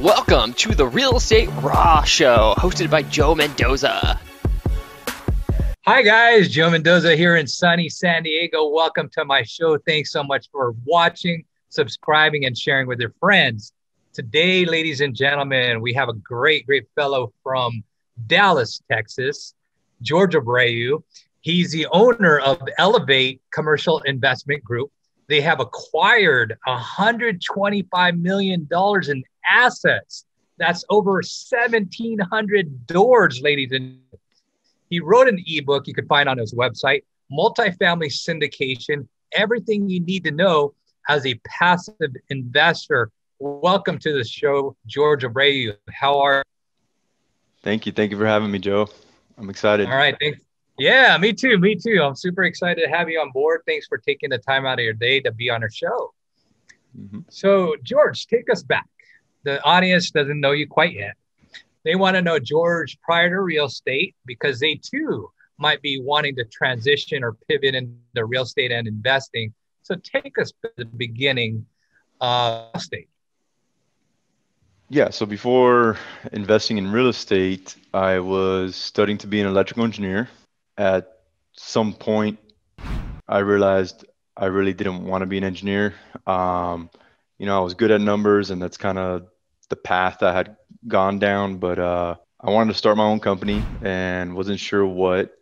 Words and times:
Welcome 0.00 0.54
to 0.54 0.74
the 0.74 0.86
Real 0.86 1.18
Estate 1.18 1.50
Raw 1.60 2.04
Show, 2.04 2.54
hosted 2.56 2.88
by 2.88 3.02
Joe 3.02 3.34
Mendoza. 3.34 4.18
Hi, 5.84 6.00
guys. 6.00 6.48
Joe 6.48 6.70
Mendoza 6.70 7.14
here 7.14 7.36
in 7.36 7.46
sunny 7.46 7.90
San 7.90 8.22
Diego. 8.22 8.70
Welcome 8.70 9.10
to 9.12 9.26
my 9.26 9.42
show. 9.42 9.76
Thanks 9.76 10.10
so 10.10 10.24
much 10.24 10.48
for 10.50 10.74
watching, 10.86 11.44
subscribing, 11.68 12.46
and 12.46 12.56
sharing 12.56 12.86
with 12.86 12.98
your 12.98 13.12
friends. 13.20 13.74
Today, 14.14 14.64
ladies 14.64 15.02
and 15.02 15.14
gentlemen, 15.14 15.82
we 15.82 15.92
have 15.92 16.08
a 16.08 16.14
great, 16.14 16.64
great 16.64 16.86
fellow 16.94 17.34
from 17.42 17.84
Dallas, 18.26 18.80
Texas, 18.90 19.54
George 20.00 20.32
Abreu. 20.32 21.02
He's 21.42 21.72
the 21.72 21.86
owner 21.92 22.38
of 22.38 22.66
Elevate 22.78 23.42
Commercial 23.52 23.98
Investment 24.06 24.64
Group. 24.64 24.90
They 25.30 25.40
have 25.42 25.60
acquired 25.60 26.58
$125 26.66 28.20
million 28.20 28.68
in 29.08 29.24
assets. 29.48 30.24
That's 30.58 30.84
over 30.90 31.12
1,700 31.12 32.86
doors, 32.88 33.40
ladies 33.40 33.70
and 33.70 33.80
gentlemen. 33.80 34.18
he 34.90 34.98
wrote 34.98 35.28
an 35.28 35.40
ebook 35.46 35.86
you 35.86 35.94
can 35.94 36.08
find 36.08 36.28
on 36.28 36.36
his 36.36 36.52
website, 36.52 37.04
Multifamily 37.30 38.10
Syndication 38.10 39.06
Everything 39.30 39.88
You 39.88 40.00
Need 40.00 40.24
to 40.24 40.32
Know 40.32 40.74
as 41.08 41.24
a 41.24 41.40
Passive 41.46 41.94
Investor. 42.30 43.12
Welcome 43.38 44.00
to 44.00 44.12
the 44.12 44.24
show, 44.24 44.76
George 44.86 45.22
Abreu. 45.22 45.76
How 45.92 46.18
are 46.18 46.38
you? 46.38 46.42
Thank 47.62 47.86
you. 47.86 47.92
Thank 47.92 48.10
you 48.10 48.18
for 48.18 48.26
having 48.26 48.50
me, 48.50 48.58
Joe. 48.58 48.88
I'm 49.38 49.48
excited. 49.48 49.86
All 49.86 49.96
right. 49.96 50.16
Thanks. 50.20 50.40
Yeah, 50.80 51.18
me 51.18 51.34
too. 51.34 51.58
Me 51.58 51.76
too. 51.76 52.02
I'm 52.02 52.16
super 52.16 52.44
excited 52.44 52.82
to 52.82 52.88
have 52.88 53.10
you 53.10 53.20
on 53.20 53.30
board. 53.32 53.60
Thanks 53.66 53.86
for 53.86 53.98
taking 53.98 54.30
the 54.30 54.38
time 54.38 54.64
out 54.64 54.78
of 54.78 54.84
your 54.84 54.94
day 54.94 55.20
to 55.20 55.30
be 55.30 55.50
on 55.50 55.62
our 55.62 55.70
show. 55.70 56.14
Mm-hmm. 56.98 57.20
So, 57.28 57.76
George, 57.82 58.26
take 58.26 58.48
us 58.50 58.62
back. 58.62 58.88
The 59.42 59.62
audience 59.62 60.10
doesn't 60.10 60.40
know 60.40 60.52
you 60.52 60.66
quite 60.66 60.94
yet. 60.94 61.16
They 61.84 61.96
want 61.96 62.16
to 62.16 62.22
know 62.22 62.38
George 62.38 62.98
prior 63.02 63.28
to 63.28 63.40
real 63.42 63.66
estate 63.66 64.14
because 64.24 64.58
they 64.58 64.76
too 64.76 65.30
might 65.58 65.82
be 65.82 66.00
wanting 66.00 66.34
to 66.36 66.44
transition 66.46 67.22
or 67.22 67.36
pivot 67.46 67.74
into 67.74 68.24
real 68.24 68.44
estate 68.44 68.72
and 68.72 68.88
investing. 68.88 69.52
So 69.82 69.96
take 69.96 70.38
us 70.38 70.50
to 70.62 70.70
the 70.78 70.86
beginning 70.86 71.66
of 72.22 72.70
estate. 72.74 73.10
Yeah, 74.88 75.10
so 75.10 75.26
before 75.26 75.98
investing 76.32 76.78
in 76.78 76.90
real 76.90 77.08
estate, 77.08 77.76
I 77.92 78.18
was 78.18 78.76
studying 78.76 79.18
to 79.18 79.26
be 79.26 79.42
an 79.42 79.46
electrical 79.46 79.84
engineer. 79.84 80.30
At 80.80 81.12
some 81.52 81.92
point, 81.92 82.38
I 83.28 83.40
realized 83.40 84.06
I 84.34 84.46
really 84.46 84.72
didn't 84.72 85.04
want 85.04 85.20
to 85.20 85.26
be 85.26 85.36
an 85.36 85.44
engineer. 85.44 85.92
Um, 86.26 86.88
you 87.38 87.44
know, 87.44 87.58
I 87.58 87.60
was 87.60 87.74
good 87.74 87.90
at 87.90 88.00
numbers, 88.00 88.50
and 88.50 88.62
that's 88.62 88.78
kind 88.78 88.96
of 88.96 89.28
the 89.68 89.76
path 89.76 90.22
I 90.22 90.32
had 90.32 90.56
gone 90.88 91.18
down, 91.18 91.58
but 91.58 91.78
uh, 91.78 92.14
I 92.40 92.50
wanted 92.50 92.72
to 92.72 92.78
start 92.78 92.96
my 92.96 93.04
own 93.04 93.20
company 93.20 93.62
and 93.82 94.34
wasn't 94.34 94.58
sure 94.58 94.86
what. 94.86 95.36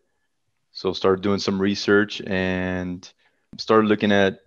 So 0.73 0.93
started 0.93 1.23
doing 1.23 1.39
some 1.39 1.63
research 1.63 2.21
and 2.27 3.09
started 3.59 3.87
looking 3.87 4.11
at 4.11 4.41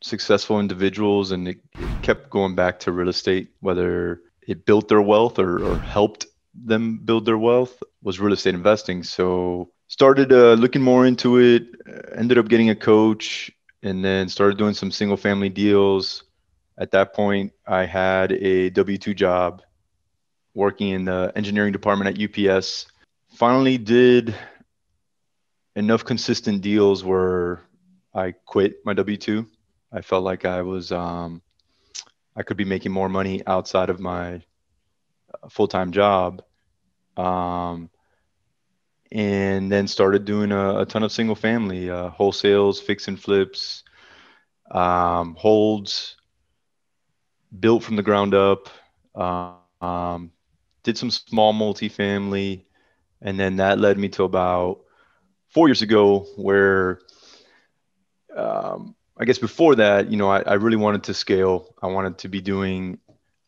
successful 0.00 0.60
individuals, 0.60 1.32
and 1.32 1.48
it, 1.48 1.58
kept 2.02 2.30
going 2.30 2.54
back 2.54 2.78
to 2.80 2.92
real 2.92 3.08
estate, 3.08 3.48
whether 3.58 4.20
it 4.46 4.64
built 4.64 4.86
their 4.86 5.02
wealth 5.02 5.40
or, 5.40 5.64
or 5.64 5.76
helped 5.76 6.26
them 6.54 6.98
build 6.98 7.26
their 7.26 7.38
wealth 7.38 7.82
was 8.00 8.20
real 8.20 8.32
estate 8.32 8.54
investing. 8.54 9.02
So 9.02 9.72
started 9.88 10.32
uh, 10.32 10.54
looking 10.54 10.82
more 10.82 11.06
into 11.06 11.38
it. 11.38 11.64
Ended 12.14 12.38
up 12.38 12.48
getting 12.48 12.70
a 12.70 12.76
coach, 12.76 13.50
and 13.82 14.04
then 14.04 14.28
started 14.28 14.58
doing 14.58 14.74
some 14.74 14.90
single 14.90 15.16
family 15.16 15.48
deals. 15.48 16.24
At 16.78 16.90
that 16.92 17.14
point, 17.14 17.52
I 17.66 17.84
had 17.84 18.32
a 18.32 18.70
W 18.70 18.98
two 18.98 19.14
job 19.14 19.62
working 20.54 20.88
in 20.90 21.04
the 21.04 21.32
engineering 21.36 21.72
department 21.72 22.18
at 22.18 22.38
UPS. 22.38 22.86
Finally, 23.34 23.78
did 23.78 24.34
enough 25.76 26.04
consistent 26.04 26.62
deals 26.62 27.04
where 27.04 27.62
I 28.14 28.32
quit 28.32 28.84
my 28.84 28.94
W 28.94 29.16
two. 29.16 29.46
I 29.92 30.00
felt 30.00 30.24
like 30.24 30.44
I 30.44 30.62
was 30.62 30.90
um, 30.90 31.42
I 32.36 32.42
could 32.42 32.56
be 32.56 32.64
making 32.64 32.92
more 32.92 33.08
money 33.08 33.42
outside 33.46 33.90
of 33.90 34.00
my 34.00 34.42
uh, 35.42 35.48
full 35.48 35.68
time 35.68 35.92
job, 35.92 36.42
um, 37.16 37.90
and 39.14 39.70
then 39.70 39.86
started 39.86 40.24
doing 40.24 40.50
a, 40.50 40.80
a 40.80 40.86
ton 40.86 41.04
of 41.04 41.12
single 41.12 41.36
family 41.36 41.88
uh, 41.88 42.10
wholesales, 42.10 42.82
fix 42.82 43.06
and 43.06 43.18
flips, 43.18 43.84
um, 44.72 45.36
holds, 45.36 46.16
built 47.60 47.84
from 47.84 47.94
the 47.94 48.02
ground 48.02 48.34
up. 48.34 48.68
Um, 49.14 50.32
did 50.82 50.98
some 50.98 51.12
small 51.12 51.54
multifamily, 51.54 52.64
and 53.22 53.38
then 53.38 53.56
that 53.56 53.78
led 53.78 53.96
me 53.98 54.08
to 54.10 54.24
about 54.24 54.80
four 55.48 55.68
years 55.68 55.82
ago 55.82 56.26
where 56.36 56.98
um, 58.36 58.96
I 59.16 59.24
guess 59.24 59.38
before 59.38 59.76
that, 59.76 60.10
you 60.10 60.16
know, 60.16 60.28
I, 60.28 60.40
I, 60.40 60.54
really 60.54 60.76
wanted 60.76 61.04
to 61.04 61.14
scale. 61.14 61.72
I 61.80 61.86
wanted 61.86 62.18
to 62.18 62.28
be 62.28 62.40
doing 62.40 62.98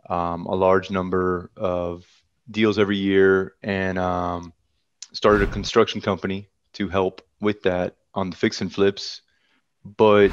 um, 0.08 0.46
a 0.46 0.54
large 0.54 0.92
number 0.92 1.50
of 1.56 2.06
deals 2.48 2.78
every 2.78 2.96
year 2.96 3.54
and 3.64 3.98
um, 3.98 4.52
started 5.16 5.48
a 5.48 5.52
construction 5.52 6.00
company 6.00 6.48
to 6.74 6.88
help 6.88 7.22
with 7.40 7.62
that 7.62 7.96
on 8.14 8.30
the 8.30 8.36
fix 8.36 8.60
and 8.60 8.72
flips. 8.72 9.22
But 9.84 10.30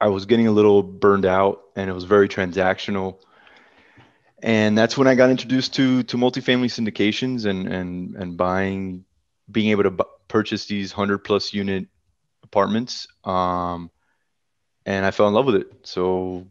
I 0.00 0.08
was 0.08 0.26
getting 0.26 0.46
a 0.46 0.52
little 0.52 0.82
burned 0.82 1.24
out 1.24 1.62
and 1.76 1.88
it 1.88 1.92
was 1.92 2.04
very 2.04 2.28
transactional 2.28 3.18
and 4.42 4.78
that's 4.78 4.96
when 4.96 5.08
I 5.08 5.14
got 5.14 5.30
introduced 5.30 5.74
to 5.74 6.02
to 6.04 6.16
multifamily 6.16 6.66
syndications 6.66 7.44
and 7.46 7.66
and 7.66 8.14
and 8.16 8.36
buying, 8.36 9.04
being 9.50 9.70
able 9.70 9.84
to 9.84 9.90
b- 9.90 10.04
purchase 10.28 10.66
these 10.66 10.92
hundred 10.92 11.18
plus 11.18 11.52
unit 11.52 11.88
apartments. 12.44 13.08
Um, 13.24 13.90
and 14.86 15.04
I 15.04 15.10
fell 15.10 15.28
in 15.28 15.34
love 15.34 15.46
with 15.46 15.56
it. 15.56 15.72
So, 15.82 16.46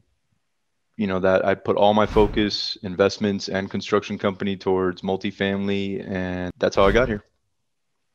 you 0.98 1.08
know 1.08 1.20
that 1.20 1.46
I 1.46 1.56
put 1.56 1.78
all 1.78 1.94
my 1.94 2.06
focus, 2.06 2.78
investments, 2.84 3.48
and 3.48 3.72
construction 3.72 4.18
company 4.18 4.58
towards 4.58 5.02
multifamily, 5.02 6.06
and 6.10 6.52
that's 6.58 6.76
how 6.76 6.86
I 6.86 6.92
got 6.92 7.08
here. 7.08 7.24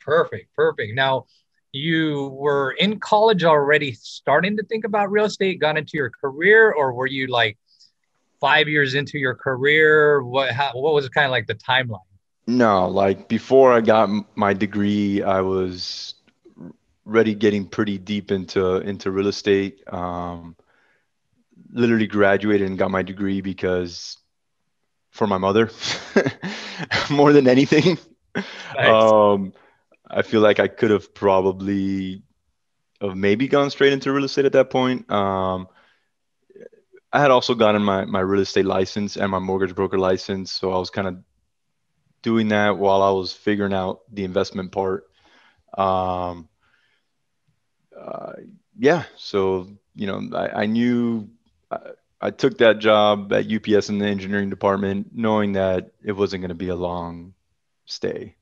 Perfect, 0.05 0.55
perfect. 0.55 0.95
Now, 0.95 1.27
you 1.73 2.29
were 2.39 2.73
in 2.73 3.01
college 3.01 3.45
already, 3.45 3.93
starting 3.93 4.57
to 4.59 4.63
think 4.65 4.85
about 4.85 5.11
real 5.11 5.25
estate, 5.25 5.61
got 5.61 5.79
into 5.79 5.93
your 5.95 6.11
career, 6.11 6.73
or 6.73 6.93
were 6.93 7.07
you 7.07 7.29
like 7.29 7.59
five 8.41 8.69
years 8.69 8.95
into 8.95 9.19
your 9.19 9.35
career? 9.35 10.23
What 10.23 10.51
how, 10.51 10.73
what 10.75 10.93
was 10.93 11.09
kind 11.09 11.25
of 11.25 11.31
like 11.31 11.47
the 11.47 11.55
timeline? 11.55 12.01
No, 12.47 12.89
like 12.89 13.29
before 13.29 13.73
I 13.73 13.81
got 13.81 14.11
my 14.37 14.53
degree, 14.53 15.23
I 15.23 15.41
was 15.41 16.15
ready 17.05 17.35
getting 17.35 17.67
pretty 17.67 17.99
deep 17.99 18.31
into 18.31 18.77
into 18.77 19.11
real 19.11 19.29
estate. 19.29 19.83
Um, 19.91 20.57
literally 21.73 22.07
graduated 22.07 22.69
and 22.69 22.79
got 22.79 22.91
my 22.91 23.03
degree 23.03 23.41
because 23.41 24.19
for 25.11 25.27
my 25.27 25.39
mother 25.39 25.71
more 27.11 27.33
than 27.33 27.49
anything. 27.49 27.99
Nice. 28.75 29.13
Um, 29.13 29.53
I 30.13 30.23
feel 30.23 30.41
like 30.41 30.61
I 30.61 30.69
could 30.69 30.91
have 30.91 31.15
probably 31.15 32.23
have 33.01 33.17
maybe 33.17 33.49
gone 33.49 33.71
straight 33.71 33.93
into 33.93 34.13
real 34.13 34.25
estate 34.25 34.45
at 34.45 34.53
that 34.53 34.71
point. 34.71 35.11
Um, 35.11 35.69
I 37.13 37.21
had 37.21 37.31
also 37.31 37.55
gotten 37.55 37.83
my, 37.83 38.05
my 38.05 38.21
real 38.21 38.43
estate 38.43 38.65
license 38.65 39.17
and 39.17 39.31
my 39.31 39.39
mortgage 39.39 39.75
broker 39.75 39.99
license. 39.99 40.53
So 40.53 40.73
I 40.73 40.79
was 40.79 40.91
kind 40.91 41.09
of 41.09 41.19
doing 42.23 42.49
that 42.49 42.79
while 42.79 43.03
I 43.03 43.11
was 43.11 43.33
figuring 43.33 43.75
out 43.75 44.01
the 44.11 44.25
investment 44.25 44.73
part. 44.73 45.05
Um, 45.77 46.49
uh, 47.99 48.33
yeah. 48.79 49.05
So, 49.17 49.69
you 49.95 50.07
know, 50.07 50.37
I, 50.37 50.63
I 50.63 50.67
knew 50.67 51.29
I, 51.71 51.79
I, 52.21 52.31
took 52.31 52.59
that 52.59 52.79
job 52.79 53.33
at 53.33 53.51
UPS 53.51 53.89
in 53.89 53.99
the 53.99 54.07
engineering 54.07 54.51
department, 54.51 55.11
knowing 55.15 55.53
that 55.53 55.93
it 56.05 56.13
wasn't 56.13 56.43
going 56.43 56.51
to 56.51 56.55
be 56.55 56.69
a 56.69 56.77
long 56.77 57.35
stay. 57.87 58.37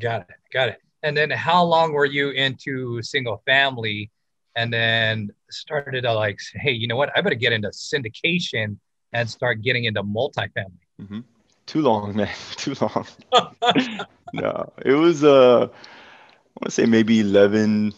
Got 0.00 0.22
it. 0.22 0.36
Got 0.52 0.70
it. 0.70 0.78
And 1.02 1.16
then 1.16 1.30
how 1.30 1.62
long 1.64 1.92
were 1.92 2.04
you 2.04 2.30
into 2.30 3.00
single 3.02 3.42
family? 3.46 4.10
and 4.56 4.72
then 4.72 5.30
started 5.50 6.02
to 6.02 6.12
like 6.12 6.40
say, 6.40 6.58
hey, 6.60 6.72
you 6.72 6.86
know 6.86 6.96
what? 6.96 7.10
I 7.16 7.20
better 7.20 7.36
get 7.36 7.52
into 7.52 7.68
syndication 7.68 8.78
and 9.12 9.28
start 9.28 9.62
getting 9.62 9.84
into 9.84 10.02
multifamily. 10.02 10.84
Mm-hmm. 11.00 11.20
Too 11.66 11.82
long, 11.82 12.16
man. 12.16 12.28
Too 12.56 12.74
long. 12.80 13.06
no, 14.32 14.72
it 14.84 14.94
was 14.94 15.24
uh, 15.24 15.62
I 15.62 16.56
want 16.60 16.64
to 16.64 16.70
say 16.70 16.86
maybe 16.86 17.20
11, 17.20 17.92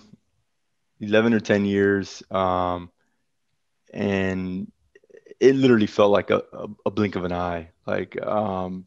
11 1.00 1.34
or 1.34 1.40
10 1.40 1.64
years. 1.64 2.22
Um, 2.30 2.90
and 3.92 4.70
it 5.40 5.54
literally 5.56 5.86
felt 5.86 6.12
like 6.12 6.30
a, 6.30 6.42
a, 6.52 6.68
a 6.86 6.90
blink 6.90 7.16
of 7.16 7.24
an 7.24 7.32
eye. 7.32 7.70
Like, 7.86 8.20
um, 8.24 8.84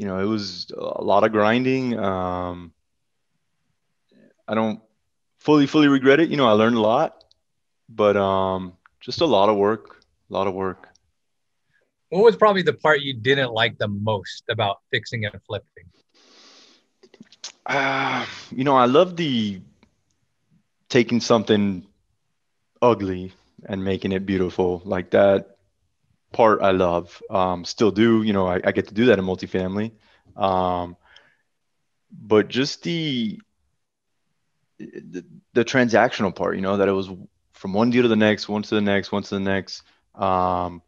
you 0.00 0.06
know, 0.06 0.18
it 0.18 0.24
was 0.24 0.72
a 0.74 1.04
lot 1.04 1.24
of 1.24 1.30
grinding. 1.30 1.98
Um, 1.98 2.72
I 4.48 4.54
don't 4.54 4.80
fully 5.40 5.66
fully 5.66 5.88
regret 5.88 6.20
it. 6.20 6.30
You 6.30 6.38
know, 6.38 6.48
I 6.48 6.52
learned 6.52 6.76
a 6.76 6.80
lot, 6.80 7.22
but 7.90 8.16
um, 8.16 8.72
just 9.00 9.20
a 9.20 9.26
lot 9.26 9.50
of 9.50 9.56
work, 9.58 10.02
a 10.30 10.32
lot 10.32 10.46
of 10.46 10.54
work. 10.54 10.88
what 12.10 12.24
was 12.24 12.36
probably 12.36 12.62
the 12.62 12.72
part 12.72 13.00
you 13.02 13.14
didn't 13.14 13.52
like 13.52 13.78
the 13.78 13.88
most 13.88 14.44
about 14.48 14.78
fixing 14.90 15.26
and 15.26 15.38
flipping? 15.46 15.84
Uh, 17.66 18.24
you 18.50 18.64
know, 18.64 18.76
I 18.76 18.86
love 18.86 19.16
the 19.16 19.60
taking 20.88 21.20
something 21.20 21.86
ugly 22.82 23.32
and 23.64 23.84
making 23.84 24.12
it 24.12 24.26
beautiful 24.26 24.82
like 24.84 25.10
that 25.10 25.49
part 26.32 26.62
I 26.62 26.70
love. 26.70 27.22
Um, 27.30 27.64
still 27.64 27.90
do, 27.90 28.22
you 28.22 28.32
know, 28.32 28.46
I, 28.46 28.60
I, 28.64 28.72
get 28.72 28.88
to 28.88 28.94
do 28.94 29.06
that 29.06 29.18
in 29.18 29.24
multifamily. 29.24 29.92
Um, 30.36 30.96
but 32.10 32.48
just 32.48 32.82
the, 32.82 33.40
the, 34.78 35.24
the 35.52 35.64
transactional 35.64 36.34
part, 36.34 36.56
you 36.56 36.62
know, 36.62 36.76
that 36.76 36.88
it 36.88 36.92
was 36.92 37.10
from 37.52 37.72
one 37.72 37.90
deal 37.90 38.02
to 38.02 38.08
the 38.08 38.16
next, 38.16 38.48
one 38.48 38.62
to 38.62 38.74
the 38.74 38.80
next, 38.80 39.12
one 39.12 39.22
to 39.22 39.30
the 39.30 39.40
next. 39.40 39.82
Um, 40.14 40.82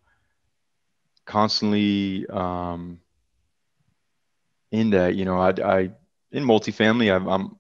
constantly 1.25 2.27
um, 2.29 3.01
in 4.71 4.91
that, 4.91 5.15
you 5.15 5.25
know, 5.25 5.39
I, 5.39 5.51
I 5.51 5.91
in 6.33 6.45
multifamily, 6.45 7.15
I'm, 7.15 7.29
I'm 7.29 7.57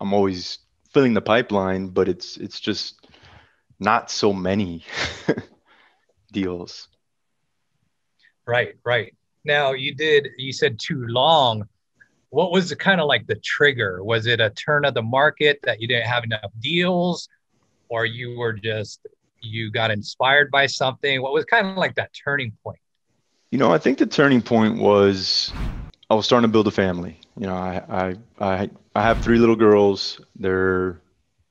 I'm 0.00 0.12
always 0.12 0.58
filling 0.92 1.14
the 1.14 1.20
pipeline, 1.20 1.88
but 1.88 2.08
it's 2.08 2.36
it's 2.36 2.60
just 2.60 3.06
not 3.78 4.10
so 4.10 4.32
many 4.32 4.84
deals. 6.32 6.88
Right, 8.46 8.74
right. 8.84 9.14
Now 9.44 9.72
you 9.72 9.94
did 9.94 10.28
you 10.38 10.52
said 10.52 10.78
too 10.78 11.06
long. 11.06 11.68
What 12.30 12.50
was 12.50 12.68
the 12.68 12.76
kind 12.76 13.00
of 13.00 13.06
like 13.06 13.26
the 13.26 13.36
trigger? 13.36 14.02
Was 14.02 14.26
it 14.26 14.40
a 14.40 14.50
turn 14.50 14.84
of 14.84 14.94
the 14.94 15.02
market 15.02 15.60
that 15.62 15.80
you 15.80 15.86
didn't 15.86 16.06
have 16.06 16.24
enough 16.24 16.50
deals, 16.60 17.28
or 17.88 18.06
you 18.06 18.36
were 18.38 18.52
just 18.52 19.06
you 19.40 19.70
got 19.70 19.90
inspired 19.90 20.50
by 20.50 20.66
something? 20.66 21.22
What 21.22 21.32
was 21.32 21.44
kind 21.44 21.66
of 21.66 21.76
like 21.76 21.94
that 21.96 22.10
turning 22.12 22.52
point? 22.62 22.78
You 23.50 23.58
know, 23.58 23.72
I 23.72 23.78
think 23.78 23.98
the 23.98 24.06
turning 24.06 24.42
point 24.42 24.78
was 24.78 25.52
I 26.10 26.14
was 26.14 26.26
starting 26.26 26.48
to 26.48 26.52
build 26.52 26.66
a 26.66 26.72
family. 26.72 27.20
You 27.38 27.46
know, 27.46 27.54
I 27.54 27.82
I 27.88 28.16
I, 28.40 28.70
I 28.94 29.02
have 29.02 29.22
three 29.22 29.38
little 29.38 29.56
girls. 29.56 30.20
They're 30.36 31.00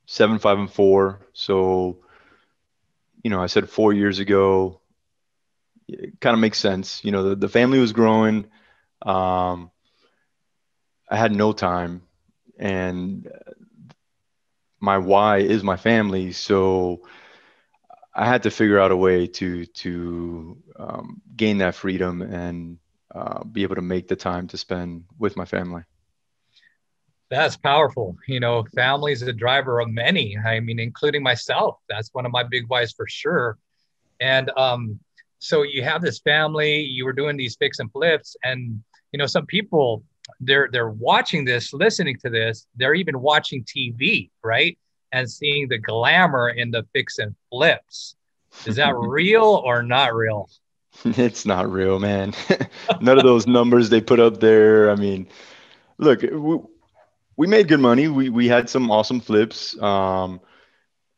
seven, 0.06 0.40
five, 0.40 0.60
and 0.60 0.72
four. 0.72 1.20
So, 1.34 1.98
you 3.24 3.30
know, 3.30 3.42
I 3.42 3.48
said 3.48 3.70
four 3.70 3.94
years 3.94 4.20
ago. 4.20 4.80
It 5.94 6.22
kind 6.22 6.34
of 6.34 6.40
makes 6.40 6.60
sense. 6.60 7.04
You 7.04 7.12
know, 7.12 7.30
the, 7.30 7.36
the 7.36 7.50
family 7.50 7.80
was 7.80 7.94
growing. 7.94 8.46
Um, 9.02 9.72
I 11.10 11.18
had 11.18 11.32
no 11.32 11.54
time, 11.54 12.04
and 12.60 13.28
my 14.80 14.98
why 14.98 15.38
is 15.40 15.64
my 15.64 15.78
family. 15.78 16.32
So 16.32 17.02
I 18.14 18.26
had 18.26 18.44
to 18.44 18.52
figure 18.52 18.80
out 18.80 18.92
a 18.92 18.98
way 18.98 19.28
to 19.28 19.66
to 19.66 20.58
um, 20.78 21.22
gain 21.36 21.58
that 21.60 21.76
freedom 21.76 22.22
and 22.22 22.78
uh, 23.14 23.44
be 23.44 23.64
able 23.64 23.76
to 23.76 23.82
make 23.82 24.08
the 24.08 24.16
time 24.16 24.48
to 24.50 24.58
spend 24.58 25.06
with 25.18 25.36
my 25.38 25.46
family. 25.46 25.84
That's 27.30 27.58
powerful. 27.58 28.16
You 28.28 28.40
know, 28.40 28.64
family 28.76 29.12
is 29.14 29.22
the 29.22 29.34
driver 29.34 29.80
of 29.80 29.90
many. 29.90 30.38
I 30.38 30.60
mean, 30.60 30.80
including 30.80 31.24
myself. 31.24 31.78
That's 31.90 32.14
one 32.14 32.26
of 32.26 32.32
my 32.32 32.44
big 32.44 32.68
whys 32.70 32.92
for 32.92 33.08
sure. 33.08 33.58
And 34.20 34.52
um, 34.58 35.00
so 35.44 35.64
you 35.64 35.84
have 35.84 36.02
this 36.02 36.20
family. 36.20 36.82
You 36.82 37.06
were 37.06 37.14
doing 37.14 37.38
these 37.38 37.56
fix 37.56 37.80
and 37.80 37.92
flips, 37.92 38.36
and 38.44 38.82
you 39.12 39.20
know, 39.20 39.26
some 39.26 39.46
people 39.46 40.04
they're 40.40 40.70
they're 40.72 40.90
watching 40.90 41.46
this, 41.46 41.74
listening 41.74 42.18
to 42.20 42.30
this. 42.30 42.68
They're 42.76 42.94
even 42.94 43.20
watching 43.20 43.64
TV, 43.64 44.30
right? 44.44 44.78
And 45.12 45.30
seeing 45.30 45.68
the 45.68 45.78
glamour 45.78 46.50
in 46.50 46.72
the 46.72 46.86
fix 46.94 47.20
and 47.20 47.36
flips. 47.52 48.16
Is 48.66 48.78
that 48.78 48.96
real 48.98 49.62
or 49.66 49.84
not 49.84 50.14
real? 50.16 50.50
It's 51.06 51.46
not 51.46 51.72
real, 51.72 52.00
man. 52.00 52.34
None 53.02 53.18
of 53.18 53.24
those 53.24 53.48
numbers 53.48 53.90
they 53.90 54.00
put 54.00 54.20
up 54.20 54.40
there. 54.40 54.92
I 54.92 54.96
mean, 54.96 55.28
look, 55.98 56.22
we, 56.22 56.60
we 57.36 57.48
made 57.48 57.68
good 57.68 57.80
money. 57.80 58.08
We 58.08 58.30
we 58.30 58.48
had 58.48 58.70
some 58.70 58.92
awesome 58.92 59.20
flips. 59.20 59.78
Um, 59.82 60.40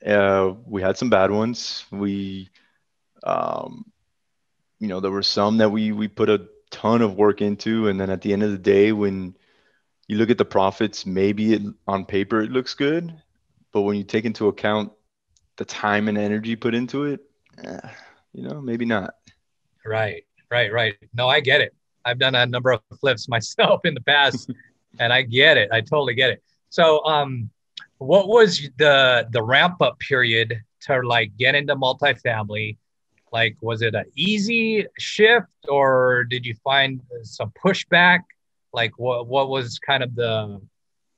uh, 0.05 0.53
we 0.65 0.81
had 0.81 0.97
some 0.97 1.09
bad 1.09 1.29
ones. 1.29 1.85
We, 1.91 2.49
um, 3.23 3.85
you 4.79 4.87
know, 4.87 4.99
there 4.99 5.11
were 5.11 5.23
some 5.23 5.57
that 5.57 5.69
we 5.69 5.91
we 5.91 6.07
put 6.07 6.29
a 6.29 6.47
ton 6.71 7.01
of 7.01 7.15
work 7.15 7.41
into, 7.41 7.87
and 7.87 7.99
then 7.99 8.09
at 8.09 8.21
the 8.21 8.33
end 8.33 8.43
of 8.43 8.51
the 8.51 8.57
day, 8.57 8.91
when 8.91 9.35
you 10.07 10.17
look 10.17 10.29
at 10.29 10.37
the 10.37 10.45
profits, 10.45 11.05
maybe 11.05 11.53
it 11.53 11.61
on 11.87 12.05
paper 12.05 12.41
it 12.41 12.51
looks 12.51 12.73
good, 12.73 13.13
but 13.71 13.81
when 13.81 13.97
you 13.97 14.03
take 14.03 14.25
into 14.25 14.47
account 14.47 14.91
the 15.57 15.65
time 15.65 16.07
and 16.07 16.17
energy 16.17 16.55
put 16.55 16.75
into 16.75 17.05
it, 17.05 17.21
eh, 17.63 17.89
you 18.33 18.43
know, 18.43 18.61
maybe 18.61 18.85
not. 18.85 19.15
Right, 19.85 20.23
right, 20.51 20.71
right. 20.71 20.95
No, 21.13 21.27
I 21.27 21.39
get 21.39 21.61
it. 21.61 21.73
I've 22.03 22.19
done 22.19 22.35
a 22.35 22.45
number 22.45 22.71
of 22.71 22.81
flips 22.99 23.27
myself 23.29 23.81
in 23.85 23.93
the 23.93 24.01
past, 24.01 24.51
and 24.99 25.11
I 25.13 25.21
get 25.21 25.57
it. 25.57 25.69
I 25.71 25.81
totally 25.81 26.13
get 26.15 26.29
it. 26.31 26.43
So, 26.69 27.03
um, 27.05 27.49
what 27.97 28.27
was 28.27 28.69
the 28.77 29.27
the 29.31 29.41
ramp 29.41 29.81
up 29.81 29.97
period 29.99 30.61
to 30.81 30.99
like 31.01 31.35
get 31.37 31.55
into 31.55 31.75
multifamily? 31.75 32.77
Like, 33.39 33.55
was 33.61 33.81
it 33.81 33.93
an 33.95 34.05
easy 34.15 34.85
shift, 34.97 35.61
or 35.67 36.25
did 36.33 36.45
you 36.45 36.55
find 36.63 37.01
some 37.23 37.51
pushback? 37.63 38.21
Like, 38.71 38.93
what 38.97 39.27
what 39.27 39.49
was 39.49 39.79
kind 39.79 40.01
of 40.05 40.15
the 40.15 40.61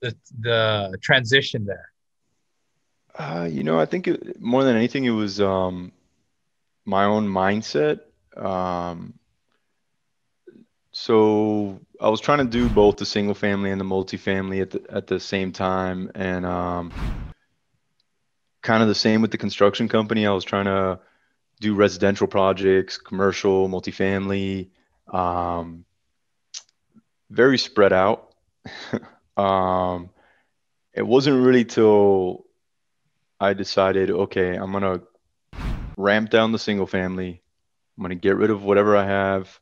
the 0.02 0.16
the 0.40 0.98
transition 1.02 1.66
there? 1.66 1.90
Uh, 3.24 3.48
you 3.56 3.64
know, 3.64 3.80
I 3.80 3.86
think 3.86 4.08
it, 4.08 4.42
more 4.42 4.64
than 4.64 4.76
anything, 4.76 5.06
it 5.06 5.18
was 5.24 5.40
um, 5.42 5.92
my 6.86 7.04
own 7.06 7.28
mindset 7.28 8.00
um, 8.38 9.14
so 10.92 11.80
I 12.00 12.10
was 12.10 12.22
trying 12.22 12.40
to 12.40 12.46
do 12.46 12.70
both 12.70 12.98
the 12.98 13.06
single 13.06 13.36
family 13.36 13.72
and 13.72 13.80
the 13.80 13.86
multifamily 13.86 14.62
at 14.62 14.72
the, 14.72 14.84
at 14.90 15.08
the 15.08 15.20
same 15.20 15.52
time, 15.52 16.12
and 16.16 16.46
um, 16.46 16.92
kind 18.62 18.82
of 18.82 18.90
the 18.90 18.96
same 18.96 19.22
with 19.22 19.32
the 19.32 19.38
construction 19.38 19.88
company. 19.88 20.26
I 20.26 20.32
was 20.32 20.44
trying 20.44 20.66
to 20.66 21.00
do 21.60 21.76
residential 21.76 22.28
projects, 22.28 22.98
commercial, 22.98 23.68
multifamily, 23.68 24.70
um, 25.12 25.86
very 27.30 27.58
spread 27.58 27.94
out. 27.94 28.34
um, 29.38 30.10
it 30.94 31.06
wasn't 31.06 31.44
really 31.44 31.66
till 31.66 32.46
I 33.40 33.54
decided, 33.54 34.10
okay, 34.10 34.56
I'm 34.56 34.72
gonna 34.72 35.02
ramp 35.98 36.30
down 36.30 36.52
the 36.52 36.60
single 36.60 36.88
family 36.88 37.42
I'm 37.98 38.08
to 38.10 38.16
get 38.16 38.38
rid 38.38 38.52
of 38.52 38.64
whatever 38.64 38.96
I 38.96 39.06
have 39.06 39.60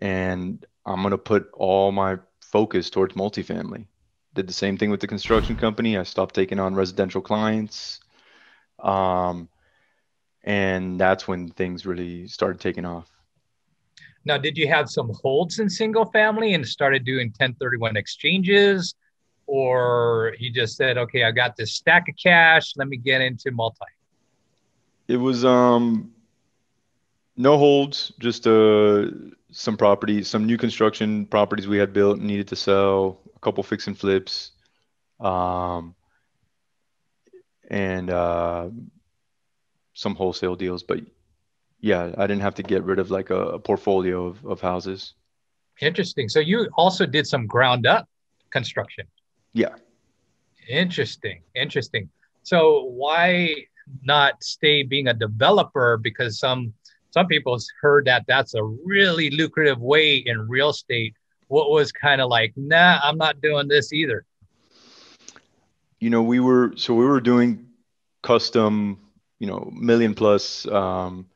and 0.00 0.64
I'm 0.84 1.02
to 1.10 1.18
put 1.18 1.50
all 1.54 1.90
my 1.92 2.18
focus 2.40 2.90
towards 2.90 3.14
multifamily. 3.14 3.86
Did 4.34 4.46
the 4.46 4.52
same 4.52 4.76
thing 4.76 4.90
with 4.90 5.00
the 5.00 5.06
construction 5.06 5.56
company. 5.56 5.96
I 5.96 6.02
stopped 6.02 6.34
taking 6.34 6.58
on 6.58 6.74
residential 6.74 7.20
clients. 7.20 8.00
Um, 8.78 9.48
and 10.44 10.98
that's 11.00 11.28
when 11.28 11.48
things 11.50 11.86
really 11.86 12.26
started 12.28 12.60
taking 12.60 12.84
off. 12.84 13.10
Now, 14.24 14.36
did 14.36 14.58
you 14.58 14.68
have 14.68 14.90
some 14.90 15.12
holds 15.22 15.58
in 15.58 15.70
single 15.70 16.04
family 16.06 16.54
and 16.54 16.66
started 16.66 17.04
doing 17.04 17.28
1031 17.28 17.96
exchanges? 17.96 18.94
Or 19.46 20.34
you 20.38 20.52
just 20.52 20.76
said, 20.76 20.98
okay, 20.98 21.24
I 21.24 21.30
got 21.30 21.56
this 21.56 21.74
stack 21.74 22.08
of 22.08 22.14
cash. 22.22 22.72
Let 22.76 22.88
me 22.88 22.96
get 22.96 23.20
into 23.20 23.50
multi. 23.50 23.78
It 25.08 25.16
was 25.16 25.44
um 25.44 26.12
no 27.40 27.56
holds, 27.56 28.12
just 28.20 28.46
uh, 28.46 29.06
some 29.50 29.76
properties, 29.76 30.28
some 30.28 30.44
new 30.44 30.58
construction 30.58 31.24
properties 31.24 31.66
we 31.66 31.78
had 31.78 31.92
built 31.92 32.18
and 32.18 32.26
needed 32.26 32.48
to 32.48 32.56
sell, 32.56 33.18
a 33.34 33.38
couple 33.38 33.62
fix 33.62 33.86
and 33.86 33.98
flips, 33.98 34.52
um, 35.18 35.94
and 37.70 38.10
uh, 38.10 38.68
some 40.00 40.14
wholesale 40.14 40.56
deals. 40.56 40.82
But 40.82 41.00
yeah, 41.80 42.14
I 42.16 42.26
didn't 42.26 42.40
have 42.40 42.54
to 42.54 42.62
get 42.62 42.82
rid 42.84 42.98
of 42.98 43.10
like 43.10 43.28
a, 43.28 43.40
a 43.40 43.58
portfolio 43.58 44.26
of, 44.26 44.44
of 44.46 44.60
houses. 44.60 45.14
Interesting. 45.80 46.28
So 46.28 46.40
you 46.40 46.68
also 46.74 47.04
did 47.04 47.26
some 47.26 47.46
ground 47.46 47.86
up 47.86 48.08
construction. 48.48 49.06
Yeah. 49.52 49.74
Interesting. 50.68 51.42
Interesting. 51.54 52.08
So 52.42 52.84
why 52.84 53.54
not 54.02 54.42
stay 54.42 54.82
being 54.82 55.08
a 55.08 55.14
developer? 55.14 55.98
Because 55.98 56.38
some 56.38 56.72
some 57.10 57.26
people 57.26 57.58
heard 57.82 58.06
that 58.06 58.24
that's 58.26 58.54
a 58.54 58.64
really 58.64 59.30
lucrative 59.30 59.80
way 59.80 60.16
in 60.16 60.48
real 60.48 60.70
estate. 60.70 61.14
What 61.48 61.70
was 61.70 61.92
kind 61.92 62.20
of 62.20 62.30
like, 62.30 62.52
nah, 62.56 63.00
I'm 63.02 63.18
not 63.18 63.42
doing 63.42 63.68
this 63.68 63.92
either. 63.92 64.24
You 65.98 66.08
know, 66.08 66.22
we 66.22 66.40
were 66.40 66.72
so 66.76 66.94
we 66.94 67.04
were 67.04 67.20
doing 67.20 67.66
custom, 68.22 68.98
you 69.40 69.48
know, 69.48 69.70
million 69.74 70.14
plus 70.14 70.66
um, 70.68 71.26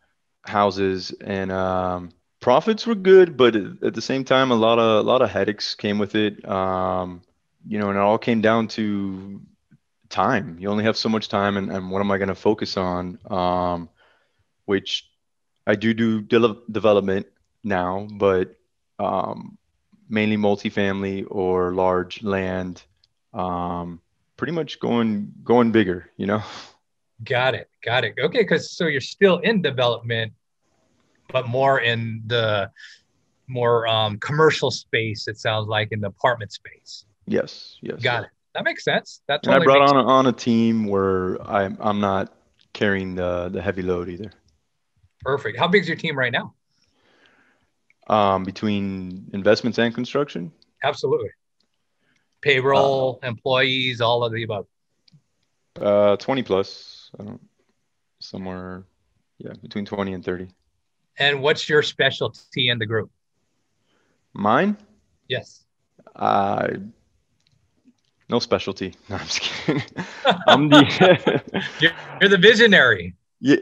houses, 0.42 1.12
and 1.20 1.50
um, 1.50 2.10
profits 2.40 2.86
were 2.86 2.94
good, 2.94 3.36
but 3.36 3.56
at 3.56 3.94
the 3.94 4.02
same 4.02 4.24
time, 4.24 4.52
a 4.52 4.54
lot 4.54 4.78
of 4.78 5.04
a 5.04 5.08
lot 5.08 5.22
of 5.22 5.30
headaches 5.30 5.74
came 5.74 5.98
with 5.98 6.14
it. 6.14 6.46
Um, 6.48 7.22
you 7.66 7.80
know, 7.80 7.88
and 7.88 7.98
it 7.98 8.02
all 8.02 8.18
came 8.18 8.42
down 8.42 8.68
to 8.68 9.40
time. 10.10 10.58
You 10.60 10.68
only 10.70 10.84
have 10.84 10.96
so 10.96 11.08
much 11.08 11.28
time, 11.28 11.56
and, 11.56 11.72
and 11.72 11.90
what 11.90 12.00
am 12.00 12.10
I 12.12 12.18
going 12.18 12.28
to 12.28 12.36
focus 12.36 12.76
on? 12.76 13.18
Um, 13.30 13.88
which 14.66 15.10
I 15.66 15.74
do 15.74 15.94
do 15.94 16.22
de- 16.22 16.60
development, 16.70 17.26
now, 17.64 18.06
but 18.12 18.56
um, 18.98 19.58
mainly 20.08 20.36
multifamily 20.36 21.26
or 21.30 21.74
large 21.74 22.22
land. 22.22 22.82
Um, 23.32 24.00
pretty 24.36 24.52
much 24.52 24.78
going 24.80 25.32
going 25.42 25.72
bigger, 25.72 26.10
you 26.16 26.26
know. 26.26 26.42
Got 27.22 27.54
it. 27.54 27.70
Got 27.84 28.04
it. 28.04 28.14
Okay, 28.18 28.40
because 28.40 28.76
so 28.76 28.86
you're 28.86 29.00
still 29.00 29.38
in 29.38 29.62
development, 29.62 30.32
but 31.32 31.46
more 31.46 31.80
in 31.80 32.22
the 32.26 32.70
more 33.46 33.86
um, 33.86 34.18
commercial 34.18 34.70
space. 34.70 35.28
It 35.28 35.38
sounds 35.38 35.68
like 35.68 35.92
in 35.92 36.00
the 36.00 36.08
apartment 36.08 36.52
space. 36.52 37.04
Yes. 37.26 37.76
Yes. 37.80 38.02
Got 38.02 38.24
it. 38.24 38.30
That 38.54 38.64
makes 38.64 38.84
sense. 38.84 39.22
That 39.28 39.40
And 39.44 39.54
I 39.54 39.58
brought 39.64 39.82
on 39.82 39.96
a, 39.96 40.04
on 40.06 40.26
a 40.26 40.32
team 40.32 40.86
where 40.86 41.40
I'm 41.42 41.76
I'm 41.80 42.00
not 42.00 42.32
carrying 42.72 43.14
the 43.14 43.48
the 43.48 43.60
heavy 43.62 43.82
load 43.82 44.08
either. 44.08 44.32
perfect. 45.20 45.58
How 45.58 45.68
big 45.68 45.82
is 45.82 45.88
your 45.88 45.96
team 45.96 46.18
right 46.18 46.32
now? 46.32 46.54
Um, 48.06 48.44
between 48.44 49.30
investments 49.32 49.78
and 49.78 49.94
construction, 49.94 50.52
Absolutely. 50.82 51.30
Payroll, 52.42 53.18
employees, 53.22 54.02
all 54.02 54.22
of 54.22 54.32
the 54.32 54.42
above. 54.42 54.66
uh, 55.80 56.16
20 56.16 56.42
plus. 56.42 56.93
I 57.18 57.24
don't, 57.24 57.40
somewhere, 58.20 58.84
yeah, 59.38 59.52
between 59.62 59.84
20 59.86 60.12
and 60.14 60.24
30. 60.24 60.48
And 61.18 61.42
what's 61.42 61.68
your 61.68 61.82
specialty 61.82 62.68
in 62.70 62.78
the 62.78 62.86
group? 62.86 63.10
Mine, 64.32 64.76
Yes. 65.28 65.64
uh, 66.16 66.68
no 68.28 68.38
specialty. 68.40 68.94
No, 69.08 69.16
I'm 69.16 69.26
just 69.26 69.40
kidding. 69.40 69.82
I'm 70.48 70.68
the 70.68 71.42
You're, 71.80 71.92
you're 72.20 72.30
the 72.30 72.38
visionary. 72.38 73.14
Yeah, 73.40 73.56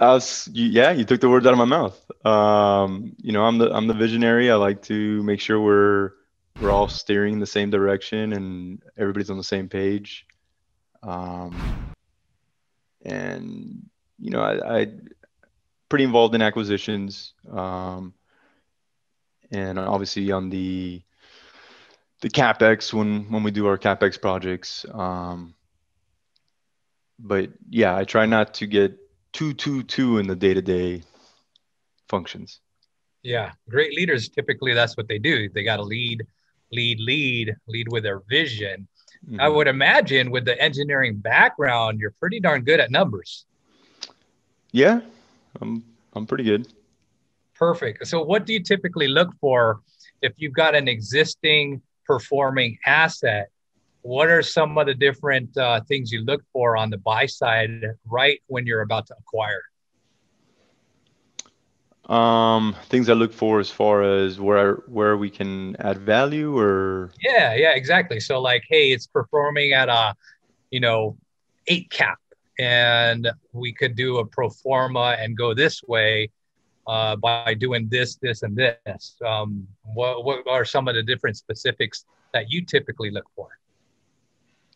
I 0.00 0.06
was, 0.14 0.48
you, 0.52 0.66
yeah, 0.66 0.92
you 0.92 1.04
took 1.04 1.20
the 1.20 1.28
words 1.28 1.46
out 1.46 1.52
of 1.52 1.58
my 1.58 1.64
mouth. 1.66 2.00
Um, 2.24 3.14
you 3.20 3.32
know, 3.32 3.44
I'm 3.44 3.58
the 3.58 3.70
I'm 3.70 3.86
the 3.86 3.92
visionary. 3.94 4.50
I 4.50 4.54
like 4.54 4.80
to 4.82 5.22
make 5.24 5.40
sure 5.40 5.60
we're 5.60 6.12
we're 6.58 6.70
all 6.70 6.88
steering 6.88 7.34
in 7.34 7.38
the 7.40 7.46
same 7.46 7.68
direction 7.68 8.32
and 8.32 8.82
everybody's 8.96 9.28
on 9.28 9.36
the 9.36 9.44
same 9.44 9.68
page. 9.68 10.26
Um, 11.02 11.54
and 13.06 13.88
you 14.18 14.30
know, 14.30 14.40
I, 14.40 14.80
I 14.80 14.86
pretty 15.88 16.04
involved 16.04 16.34
in 16.34 16.42
acquisitions. 16.42 17.32
Um, 17.50 18.14
and 19.50 19.78
obviously 19.78 20.32
on 20.32 20.50
the 20.50 21.02
the 22.20 22.30
capex 22.30 22.92
when 22.92 23.30
when 23.30 23.42
we 23.42 23.50
do 23.50 23.66
our 23.66 23.78
capex 23.78 24.20
projects. 24.20 24.84
Um, 24.92 25.54
but 27.18 27.50
yeah, 27.70 27.96
I 27.96 28.04
try 28.04 28.26
not 28.26 28.54
to 28.54 28.66
get 28.66 28.98
too 29.32 29.52
too 29.54 29.82
too 29.82 30.18
in 30.18 30.26
the 30.26 30.36
day 30.36 30.54
to 30.54 30.62
day 30.62 31.02
functions. 32.08 32.60
Yeah. 33.22 33.52
Great 33.68 33.94
leaders 33.94 34.28
typically 34.28 34.72
that's 34.72 34.96
what 34.96 35.08
they 35.08 35.18
do. 35.18 35.48
They 35.48 35.64
got 35.64 35.76
to 35.76 35.82
lead, 35.82 36.24
lead, 36.72 37.00
lead, 37.00 37.56
lead 37.66 37.88
with 37.90 38.02
their 38.02 38.20
vision. 38.28 38.86
I 39.38 39.48
Mhm. 39.48 39.54
would 39.54 39.66
imagine 39.68 40.30
with 40.30 40.44
the 40.44 40.60
engineering 40.60 41.16
background, 41.16 42.00
you're 42.00 42.14
pretty 42.20 42.40
darn 42.40 42.62
good 42.62 42.80
at 42.80 42.90
numbers. 42.90 43.44
Yeah, 44.72 45.00
I'm 45.60 45.84
I'm 46.14 46.26
pretty 46.26 46.44
good. 46.44 46.68
Perfect. 47.54 48.06
So, 48.06 48.22
what 48.22 48.46
do 48.46 48.52
you 48.52 48.60
typically 48.60 49.08
look 49.08 49.32
for 49.40 49.80
if 50.22 50.32
you've 50.36 50.52
got 50.52 50.74
an 50.74 50.88
existing 50.88 51.82
performing 52.06 52.78
asset? 52.86 53.48
What 54.02 54.28
are 54.28 54.42
some 54.42 54.78
of 54.78 54.86
the 54.86 54.94
different 54.94 55.56
uh, 55.56 55.80
things 55.88 56.12
you 56.12 56.24
look 56.24 56.42
for 56.52 56.76
on 56.76 56.90
the 56.90 56.98
buy 56.98 57.26
side 57.26 57.94
right 58.04 58.40
when 58.46 58.66
you're 58.66 58.82
about 58.82 59.06
to 59.08 59.14
acquire? 59.18 59.62
Um, 62.06 62.76
things 62.86 63.08
I 63.08 63.14
look 63.14 63.32
for 63.32 63.60
as 63.60 63.70
far 63.70 64.02
as 64.02 64.38
where 64.38 64.74
where 64.86 65.16
we 65.16 65.30
can 65.30 65.76
add 65.80 65.98
value 65.98 66.56
or 66.56 67.10
Yeah, 67.24 67.54
yeah, 67.54 67.72
exactly. 67.74 68.20
So, 68.20 68.40
like, 68.40 68.62
hey, 68.68 68.92
it's 68.92 69.06
performing 69.06 69.72
at 69.72 69.88
a, 69.88 70.14
you 70.70 70.80
know, 70.80 71.16
eight 71.66 71.90
cap, 71.90 72.18
and 72.58 73.28
we 73.52 73.72
could 73.72 73.96
do 73.96 74.18
a 74.18 74.26
pro 74.26 74.50
forma 74.50 75.16
and 75.18 75.36
go 75.36 75.54
this 75.54 75.82
way 75.84 76.30
uh, 76.86 77.16
by 77.16 77.54
doing 77.54 77.88
this, 77.90 78.16
this, 78.16 78.42
and 78.42 78.56
this. 78.56 79.16
Um, 79.24 79.66
what, 79.82 80.24
what 80.24 80.46
are 80.48 80.64
some 80.64 80.88
of 80.88 80.94
the 80.94 81.02
different 81.02 81.36
specifics 81.36 82.04
that 82.32 82.50
you 82.50 82.64
typically 82.64 83.10
look 83.10 83.26
for? 83.34 83.48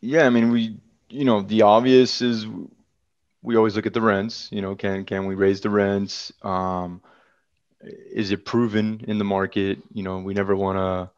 yeah, 0.00 0.26
I 0.26 0.30
mean 0.30 0.50
we 0.50 0.76
you 1.08 1.24
know 1.24 1.42
the 1.42 1.62
obvious 1.62 2.22
is 2.22 2.46
we 3.42 3.56
always 3.56 3.76
look 3.76 3.86
at 3.86 3.94
the 3.94 4.00
rents. 4.00 4.48
You 4.50 4.62
know, 4.62 4.74
can 4.74 5.04
can 5.04 5.26
we 5.26 5.34
raise 5.34 5.60
the 5.60 5.70
rents? 5.70 6.32
Um, 6.42 7.02
is 7.82 8.30
it 8.30 8.44
proven 8.44 9.04
in 9.08 9.18
the 9.18 9.24
market? 9.24 9.78
You 9.92 10.02
know, 10.02 10.18
we 10.18 10.34
never 10.34 10.54
want 10.54 10.78
to 10.78 11.10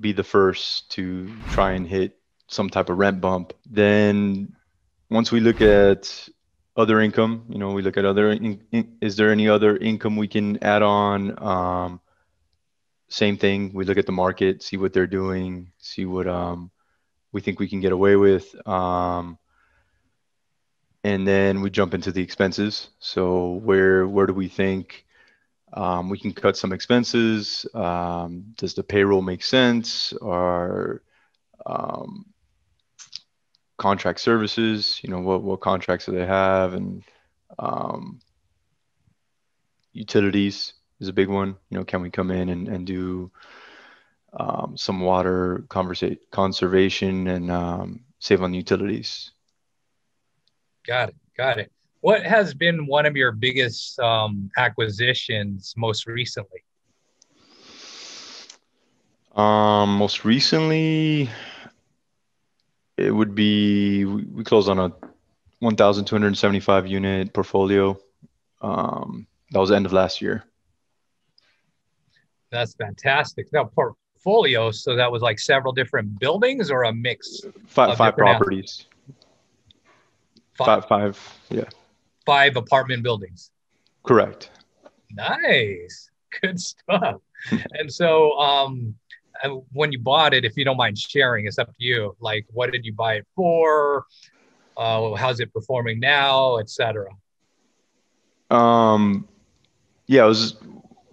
be 0.00 0.12
the 0.12 0.24
first 0.24 0.90
to 0.92 1.30
try 1.48 1.72
and 1.72 1.86
hit 1.86 2.18
some 2.48 2.70
type 2.70 2.90
of 2.90 2.98
rent 2.98 3.20
bump. 3.20 3.52
Then 3.64 4.54
once 5.10 5.30
we 5.30 5.40
look 5.40 5.60
at 5.60 6.28
other 6.76 7.00
income, 7.00 7.46
you 7.48 7.58
know, 7.58 7.72
we 7.72 7.82
look 7.82 7.96
at 7.96 8.04
other, 8.04 8.30
in, 8.30 8.62
in- 8.72 8.96
is 9.00 9.16
there 9.16 9.30
any 9.30 9.48
other 9.48 9.76
income 9.76 10.16
we 10.16 10.28
can 10.28 10.62
add 10.62 10.82
on? 10.82 11.42
Um, 11.42 12.00
same 13.08 13.36
thing, 13.36 13.72
we 13.72 13.84
look 13.84 13.98
at 13.98 14.06
the 14.06 14.12
market, 14.12 14.62
see 14.62 14.76
what 14.76 14.92
they're 14.92 15.06
doing, 15.06 15.72
see 15.78 16.04
what 16.04 16.26
um, 16.26 16.70
we 17.32 17.40
think 17.40 17.60
we 17.60 17.68
can 17.68 17.80
get 17.80 17.92
away 17.92 18.16
with. 18.16 18.54
Um, 18.66 19.38
and 21.04 21.26
then 21.26 21.62
we 21.62 21.70
jump 21.70 21.94
into 21.94 22.10
the 22.10 22.20
expenses. 22.22 22.88
So 22.98 23.52
where 23.62 24.08
where 24.08 24.26
do 24.26 24.32
we 24.32 24.48
think 24.48 25.05
um, 25.72 26.08
we 26.08 26.18
can 26.18 26.32
cut 26.32 26.56
some 26.56 26.72
expenses? 26.72 27.66
Um, 27.74 28.54
does 28.56 28.74
the 28.74 28.82
payroll 28.82 29.22
make 29.22 29.42
sense? 29.42 30.12
Or 30.14 31.02
um, 31.64 32.26
contract 33.76 34.20
services? 34.20 35.00
You 35.02 35.10
know, 35.10 35.20
what 35.20 35.42
what 35.42 35.60
contracts 35.60 36.06
do 36.06 36.12
they 36.12 36.26
have? 36.26 36.74
And 36.74 37.02
um, 37.58 38.20
utilities 39.92 40.74
is 41.00 41.08
a 41.08 41.12
big 41.12 41.28
one. 41.28 41.56
You 41.70 41.78
know, 41.78 41.84
can 41.84 42.02
we 42.02 42.10
come 42.10 42.30
in 42.30 42.48
and, 42.48 42.68
and 42.68 42.86
do 42.86 43.30
um, 44.32 44.76
some 44.76 45.00
water 45.00 45.64
conversa- 45.68 46.18
conservation 46.30 47.26
and 47.26 47.50
um, 47.50 48.00
save 48.18 48.42
on 48.42 48.54
utilities? 48.54 49.32
Got 50.86 51.10
it. 51.10 51.16
Got 51.36 51.58
it. 51.58 51.72
What 52.00 52.22
has 52.24 52.54
been 52.54 52.86
one 52.86 53.06
of 53.06 53.16
your 53.16 53.32
biggest 53.32 53.98
um, 53.98 54.50
acquisitions 54.56 55.74
most 55.76 56.06
recently? 56.06 56.62
Um, 59.34 59.96
most 59.98 60.24
recently, 60.24 61.28
it 62.96 63.10
would 63.10 63.34
be 63.34 64.04
we, 64.04 64.44
closed 64.44 64.68
on 64.68 64.78
a 64.78 64.92
1,275 65.60 66.86
unit 66.86 67.32
portfolio. 67.32 67.98
Um, 68.62 69.26
that 69.50 69.58
was 69.58 69.68
the 69.70 69.76
end 69.76 69.86
of 69.86 69.92
last 69.92 70.22
year. 70.22 70.44
That's 72.50 72.74
fantastic. 72.74 73.52
Now, 73.52 73.64
portfolio. 73.64 74.70
So 74.70 74.96
that 74.96 75.10
was 75.10 75.22
like 75.22 75.38
several 75.38 75.72
different 75.72 76.18
buildings 76.18 76.70
or 76.70 76.84
a 76.84 76.92
mix? 76.92 77.40
Five, 77.66 77.90
Of 77.90 77.98
five 77.98 78.16
properties. 78.16 78.86
Five, 80.54 80.66
Five, 80.66 80.88
five, 80.88 81.38
yeah, 81.50 81.64
five 82.26 82.56
apartment 82.56 83.02
buildings. 83.02 83.50
correct. 84.04 84.50
Nice. 85.12 86.10
Good 86.42 86.60
stuff. 86.60 87.20
and 87.72 87.92
so, 87.92 88.32
um, 88.38 88.94
and 89.42 89.62
when 89.72 89.92
you 89.92 89.98
bought 89.98 90.34
it, 90.34 90.44
if 90.44 90.56
you 90.56 90.64
don't 90.64 90.76
mind 90.76 90.98
sharing, 90.98 91.46
it's 91.46 91.58
up 91.58 91.68
to 91.68 91.74
you. 91.78 92.16
Like, 92.20 92.46
what 92.50 92.72
did 92.72 92.84
you 92.84 92.92
buy 92.92 93.14
it 93.14 93.26
for? 93.34 94.04
Uh, 94.76 95.14
how's 95.14 95.40
it 95.40 95.52
performing 95.52 96.00
now, 96.00 96.56
et 96.56 96.68
cetera? 96.68 97.10
Um, 98.50 99.26
yeah, 100.06 100.24
it 100.24 100.28
was. 100.28 100.56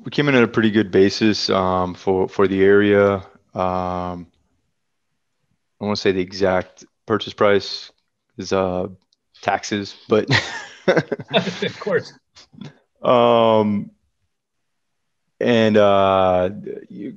We 0.04 0.12
came 0.12 0.28
in 0.28 0.36
at 0.36 0.44
a 0.44 0.48
pretty 0.48 0.70
good 0.70 0.92
basis 0.92 1.50
um, 1.50 1.94
for 1.94 2.28
for 2.28 2.48
the 2.48 2.62
area. 2.62 3.16
Um, 3.56 4.28
I 5.80 5.86
want 5.86 5.96
to 5.96 6.02
say 6.02 6.12
the 6.12 6.22
exact 6.22 6.86
purchase 7.06 7.34
price 7.34 7.92
is 8.38 8.52
uh, 8.52 8.88
taxes, 9.42 9.96
but 10.10 10.28
of 11.68 11.80
course. 11.80 12.14
um, 13.02 13.92
and 15.40 15.78
uh, 15.78 16.50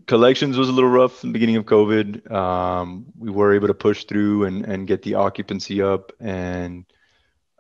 collections 0.07 0.57
was 0.57 0.69
a 0.69 0.73
little 0.73 0.91
rough 0.91 1.23
in 1.23 1.31
the 1.31 1.33
beginning 1.33 1.57
of 1.57 1.65
COVID. 1.65 2.31
Um, 2.31 3.07
we 3.19 3.31
were 3.31 3.55
able 3.55 3.69
to 3.69 3.75
push 3.75 4.05
through 4.05 4.45
and 4.45 4.65
and 4.65 4.87
get 4.87 5.03
the 5.03 5.15
occupancy 5.15 5.83
up, 5.83 6.13
and 6.21 6.85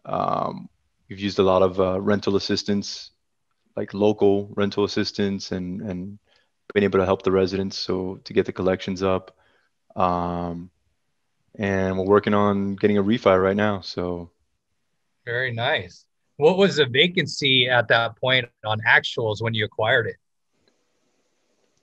um, 0.04 0.68
we've 1.08 1.20
used 1.20 1.38
a 1.38 1.42
lot 1.42 1.62
of 1.62 1.80
uh, 1.80 2.00
rental 2.00 2.36
assistance 2.36 3.10
like 3.76 3.92
local 3.94 4.48
rental 4.56 4.84
assistance 4.84 5.52
and 5.52 5.82
and 5.82 6.18
been 6.74 6.84
able 6.84 6.98
to 6.98 7.04
help 7.04 7.22
the 7.22 7.32
residents 7.32 7.78
so 7.78 8.16
to 8.24 8.32
get 8.32 8.46
the 8.46 8.52
collections 8.52 9.02
up 9.02 9.36
um, 9.94 10.70
and 11.58 11.96
we're 11.96 12.04
working 12.04 12.34
on 12.34 12.74
getting 12.76 12.98
a 12.98 13.02
refi 13.02 13.40
right 13.40 13.56
now 13.56 13.80
so 13.80 14.30
Very 15.26 15.52
nice. 15.52 16.04
What 16.36 16.56
was 16.56 16.76
the 16.76 16.86
vacancy 16.86 17.68
at 17.68 17.88
that 17.88 18.16
point 18.16 18.46
on 18.64 18.78
actuals 18.86 19.42
when 19.42 19.54
you 19.54 19.64
acquired 19.64 20.06
it? 20.06 20.16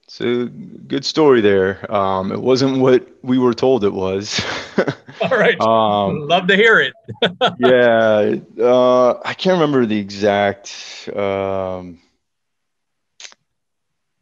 It's 0.05 0.21
a 0.21 0.45
good 0.45 1.03
story 1.03 1.41
there. 1.41 1.91
Um, 1.93 2.31
it 2.31 2.39
wasn't 2.39 2.79
what 2.79 3.07
we 3.21 3.37
were 3.37 3.53
told 3.53 3.83
it 3.83 3.93
was. 3.93 4.41
All 5.21 5.37
right. 5.37 5.59
Um, 5.61 6.27
Love 6.27 6.47
to 6.47 6.55
hear 6.55 6.79
it. 6.79 6.93
yeah. 7.59 8.63
Uh, 8.63 9.19
I 9.25 9.33
can't 9.33 9.53
remember 9.53 9.85
the 9.85 9.97
exact. 9.97 11.09
Um, 11.15 11.99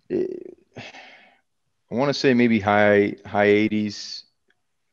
it, 0.09 0.57
I 0.77 1.95
want 1.95 2.09
to 2.09 2.13
say 2.13 2.33
maybe 2.33 2.59
high 2.59 3.15
high 3.25 3.47
80s 3.47 4.23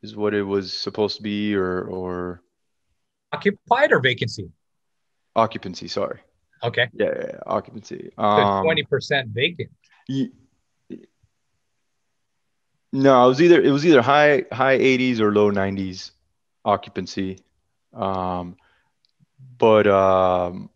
is 0.01 0.15
what 0.15 0.33
it 0.33 0.43
was 0.43 0.73
supposed 0.73 1.17
to 1.17 1.23
be, 1.23 1.55
or 1.55 1.83
or 1.83 2.41
occupied 3.31 3.91
or 3.91 3.99
vacancy. 3.99 4.49
Occupancy. 5.35 5.87
Sorry. 5.87 6.19
Okay. 6.63 6.87
Yeah, 6.93 7.05
yeah, 7.07 7.25
yeah. 7.27 7.39
occupancy. 7.45 8.11
Um, 8.17 8.63
Twenty 8.63 8.83
percent 8.83 9.29
vacant. 9.29 9.71
no, 12.91 13.25
it 13.25 13.27
was 13.27 13.41
either 13.41 13.61
it 13.61 13.71
was 13.71 13.85
either 13.85 14.01
high 14.01 14.45
high 14.51 14.77
80s 14.77 15.19
or 15.19 15.31
low 15.31 15.51
90s 15.51 16.11
occupancy, 16.65 17.39
um, 17.93 18.57
but 19.57 19.87
um, 19.87 20.69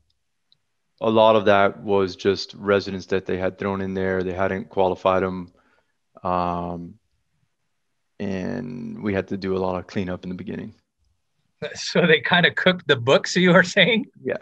a 1.01 1.09
lot 1.09 1.35
of 1.35 1.45
that 1.45 1.81
was 1.81 2.15
just 2.15 2.53
residents 2.53 3.07
that 3.07 3.25
they 3.25 3.37
had 3.37 3.57
thrown 3.57 3.81
in 3.81 3.93
there. 3.93 4.23
They 4.23 4.33
hadn't 4.33 4.69
qualified 4.69 5.23
them, 5.23 5.51
um, 6.23 6.95
and 8.19 9.03
we 9.03 9.13
had 9.13 9.29
to 9.29 9.37
do 9.37 9.57
a 9.57 9.59
lot 9.59 9.77
of 9.77 9.87
cleanup 9.87 10.23
in 10.23 10.29
the 10.29 10.35
beginning. 10.35 10.75
So 11.75 12.05
they 12.05 12.19
kind 12.19 12.45
of 12.45 12.55
cooked 12.55 12.87
the 12.87 12.95
books. 12.95 13.35
You 13.35 13.53
were 13.53 13.63
saying? 13.63 14.07
Yeah, 14.23 14.37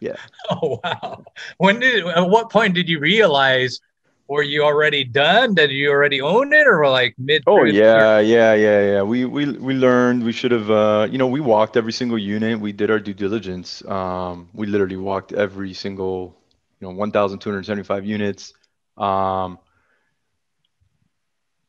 yeah. 0.00 0.16
Oh 0.50 0.80
wow! 0.82 1.24
When 1.58 1.80
did? 1.80 2.06
At 2.06 2.28
what 2.28 2.50
point 2.50 2.74
did 2.74 2.88
you 2.88 2.98
realize? 2.98 3.80
Were 4.28 4.42
you 4.42 4.62
already 4.62 5.04
done? 5.04 5.54
Did 5.54 5.70
you 5.70 5.90
already 5.90 6.20
own 6.20 6.52
it, 6.52 6.66
or 6.66 6.88
like 6.88 7.14
mid? 7.18 7.42
Oh 7.46 7.64
yeah, 7.64 8.18
yeah, 8.18 8.54
yeah, 8.54 8.92
yeah. 8.92 9.02
We 9.02 9.24
we 9.24 9.50
we 9.52 9.74
learned. 9.74 10.24
We 10.24 10.32
should 10.32 10.52
have. 10.52 10.70
Uh, 10.70 11.08
you 11.10 11.18
know, 11.18 11.26
we 11.26 11.40
walked 11.40 11.76
every 11.76 11.92
single 11.92 12.18
unit. 12.18 12.58
We 12.58 12.72
did 12.72 12.90
our 12.90 12.98
due 12.98 13.14
diligence. 13.14 13.84
Um, 13.84 14.48
we 14.54 14.66
literally 14.66 14.96
walked 14.96 15.32
every 15.32 15.74
single, 15.74 16.36
you 16.80 16.88
know, 16.88 16.94
1,275 16.94 18.06
units. 18.06 18.54
Um, 18.96 19.58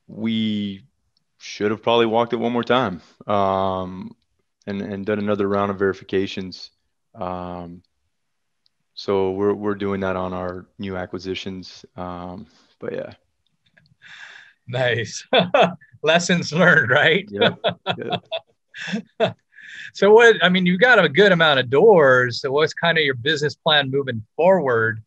we 0.08 0.84
should 1.40 1.72
have 1.72 1.82
probably 1.82 2.06
walked 2.06 2.34
it 2.34 2.38
one 2.38 2.54
more 2.54 2.64
time. 2.64 3.02
Um, 3.28 4.16
and 4.68 4.82
and 4.82 5.06
done 5.06 5.20
another 5.20 5.48
round 5.48 5.72
of 5.72 5.80
verifications. 5.80 6.72
Um, 7.16 7.84
so 8.94 9.32
we're 9.32 9.54
we're 9.54 9.76
doing 9.76 10.02
that 10.02 10.16
on 10.16 10.34
our 10.34 10.66
new 10.80 10.96
acquisitions. 10.96 11.86
Um, 11.96 12.48
but 12.80 12.94
yeah. 12.94 13.14
Nice. 14.68 15.26
Lessons 16.04 16.54
learned, 16.54 16.90
right? 16.90 17.28
Yeah. 17.30 17.56
yeah. 17.98 19.34
so 19.94 20.12
what 20.12 20.36
I 20.44 20.50
mean, 20.50 20.66
you've 20.66 20.80
got 20.80 21.04
a 21.04 21.10
good 21.10 21.32
amount 21.32 21.60
of 21.60 21.70
doors. 21.70 22.42
So 22.42 22.52
what's 22.52 22.74
kind 22.74 22.98
of 22.98 23.04
your 23.04 23.16
business 23.16 23.56
plan 23.56 23.90
moving 23.90 24.24
forward? 24.36 25.04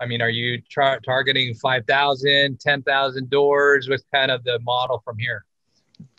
I 0.00 0.06
mean, 0.06 0.20
are 0.20 0.30
you 0.30 0.60
tra- 0.68 1.00
targeting 1.04 1.54
5,000, 1.54 2.58
10,000 2.58 3.30
doors? 3.30 3.88
What's 3.88 4.02
kind 4.12 4.32
of 4.32 4.42
the 4.42 4.58
model 4.60 5.00
from 5.04 5.16
here? 5.16 5.44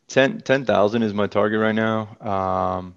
10,000 0.07 1.01
10, 1.01 1.03
is 1.03 1.13
my 1.13 1.27
target 1.27 1.59
right 1.59 1.75
now. 1.75 2.17
Um, 2.19 2.95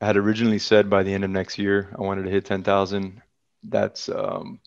I 0.00 0.06
had 0.06 0.16
originally 0.16 0.58
said 0.58 0.88
by 0.88 1.02
the 1.02 1.12
end 1.12 1.24
of 1.24 1.30
next 1.30 1.58
year, 1.58 1.94
I 1.96 2.02
wanted 2.02 2.24
to 2.24 2.30
hit 2.30 2.44
10,000 2.44 3.22
that's 3.64 4.08
um, 4.08 4.60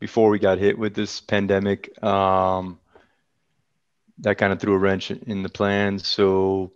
before 0.00 0.30
we 0.30 0.38
got 0.38 0.58
hit 0.58 0.78
with 0.78 0.94
this 0.94 1.20
pandemic. 1.20 2.02
Um, 2.02 2.80
that 4.18 4.38
kind 4.38 4.52
of 4.52 4.60
threw 4.60 4.74
a 4.74 4.78
wrench 4.78 5.10
in 5.10 5.42
the 5.42 5.48
plans. 5.48 6.06
So 6.06 6.72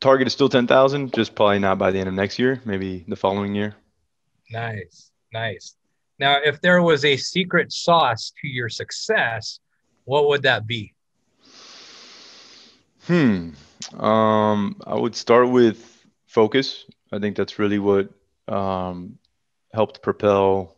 target 0.00 0.26
is 0.26 0.32
still 0.32 0.48
10,000, 0.48 1.14
just 1.14 1.34
probably 1.34 1.60
not 1.60 1.78
by 1.78 1.90
the 1.90 1.98
end 1.98 2.08
of 2.08 2.14
next 2.14 2.38
year, 2.38 2.60
maybe 2.64 3.04
the 3.06 3.16
following 3.16 3.54
year. 3.54 3.76
Nice, 4.50 5.10
nice. 5.32 5.76
Now, 6.18 6.38
if 6.44 6.60
there 6.60 6.82
was 6.82 7.04
a 7.04 7.16
secret 7.16 7.72
sauce 7.72 8.32
to 8.42 8.48
your 8.48 8.68
success, 8.68 9.60
what 10.04 10.28
would 10.28 10.42
that 10.42 10.66
be? 10.66 10.92
Hmm. 13.10 13.54
Um, 13.98 14.80
I 14.86 14.94
would 14.94 15.16
start 15.16 15.50
with 15.50 16.06
focus. 16.28 16.84
I 17.10 17.18
think 17.18 17.36
that's 17.36 17.58
really 17.58 17.80
what 17.80 18.08
um, 18.46 19.18
helped 19.74 20.00
propel 20.00 20.76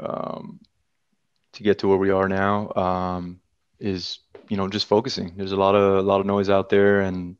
um, 0.00 0.58
to 1.52 1.62
get 1.62 1.78
to 1.78 1.86
where 1.86 1.96
we 1.96 2.10
are 2.10 2.28
now 2.28 2.72
um, 2.72 3.40
is 3.78 4.18
you 4.48 4.56
know 4.56 4.66
just 4.66 4.88
focusing. 4.88 5.34
There's 5.36 5.52
a 5.52 5.56
lot 5.56 5.76
of 5.76 5.98
a 5.98 6.02
lot 6.02 6.18
of 6.18 6.26
noise 6.26 6.50
out 6.50 6.70
there, 6.70 7.02
and 7.02 7.36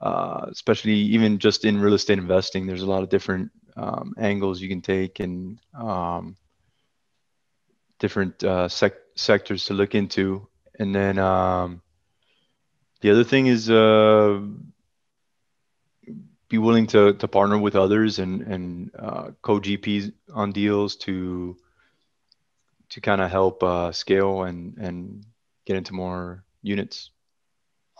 uh, 0.00 0.46
especially 0.48 0.94
even 0.94 1.38
just 1.38 1.66
in 1.66 1.82
real 1.82 1.92
estate 1.92 2.16
investing, 2.16 2.66
there's 2.66 2.80
a 2.80 2.90
lot 2.90 3.02
of 3.02 3.10
different 3.10 3.50
um, 3.76 4.14
angles 4.16 4.58
you 4.58 4.70
can 4.70 4.80
take 4.80 5.20
and 5.20 5.60
um, 5.74 6.38
different 7.98 8.42
uh, 8.42 8.68
sec- 8.68 9.04
sectors 9.16 9.66
to 9.66 9.74
look 9.74 9.94
into. 9.94 10.48
And 10.78 10.94
then 10.94 11.18
um, 11.18 11.82
the 13.02 13.10
other 13.10 13.24
thing 13.24 13.46
is 13.46 13.68
uh, 13.68 14.40
be 16.48 16.58
willing 16.58 16.86
to 16.86 17.12
to 17.14 17.28
partner 17.28 17.58
with 17.58 17.76
others 17.76 18.18
and 18.18 18.42
and 18.42 18.90
uh, 18.98 19.30
co 19.42 19.60
GPs 19.60 20.12
on 20.32 20.52
deals 20.52 20.96
to 20.96 21.56
to 22.90 23.00
kind 23.00 23.20
of 23.20 23.30
help 23.30 23.62
uh, 23.62 23.92
scale 23.92 24.44
and 24.44 24.78
and 24.78 25.26
get 25.66 25.76
into 25.76 25.92
more 25.92 26.44
units. 26.62 27.10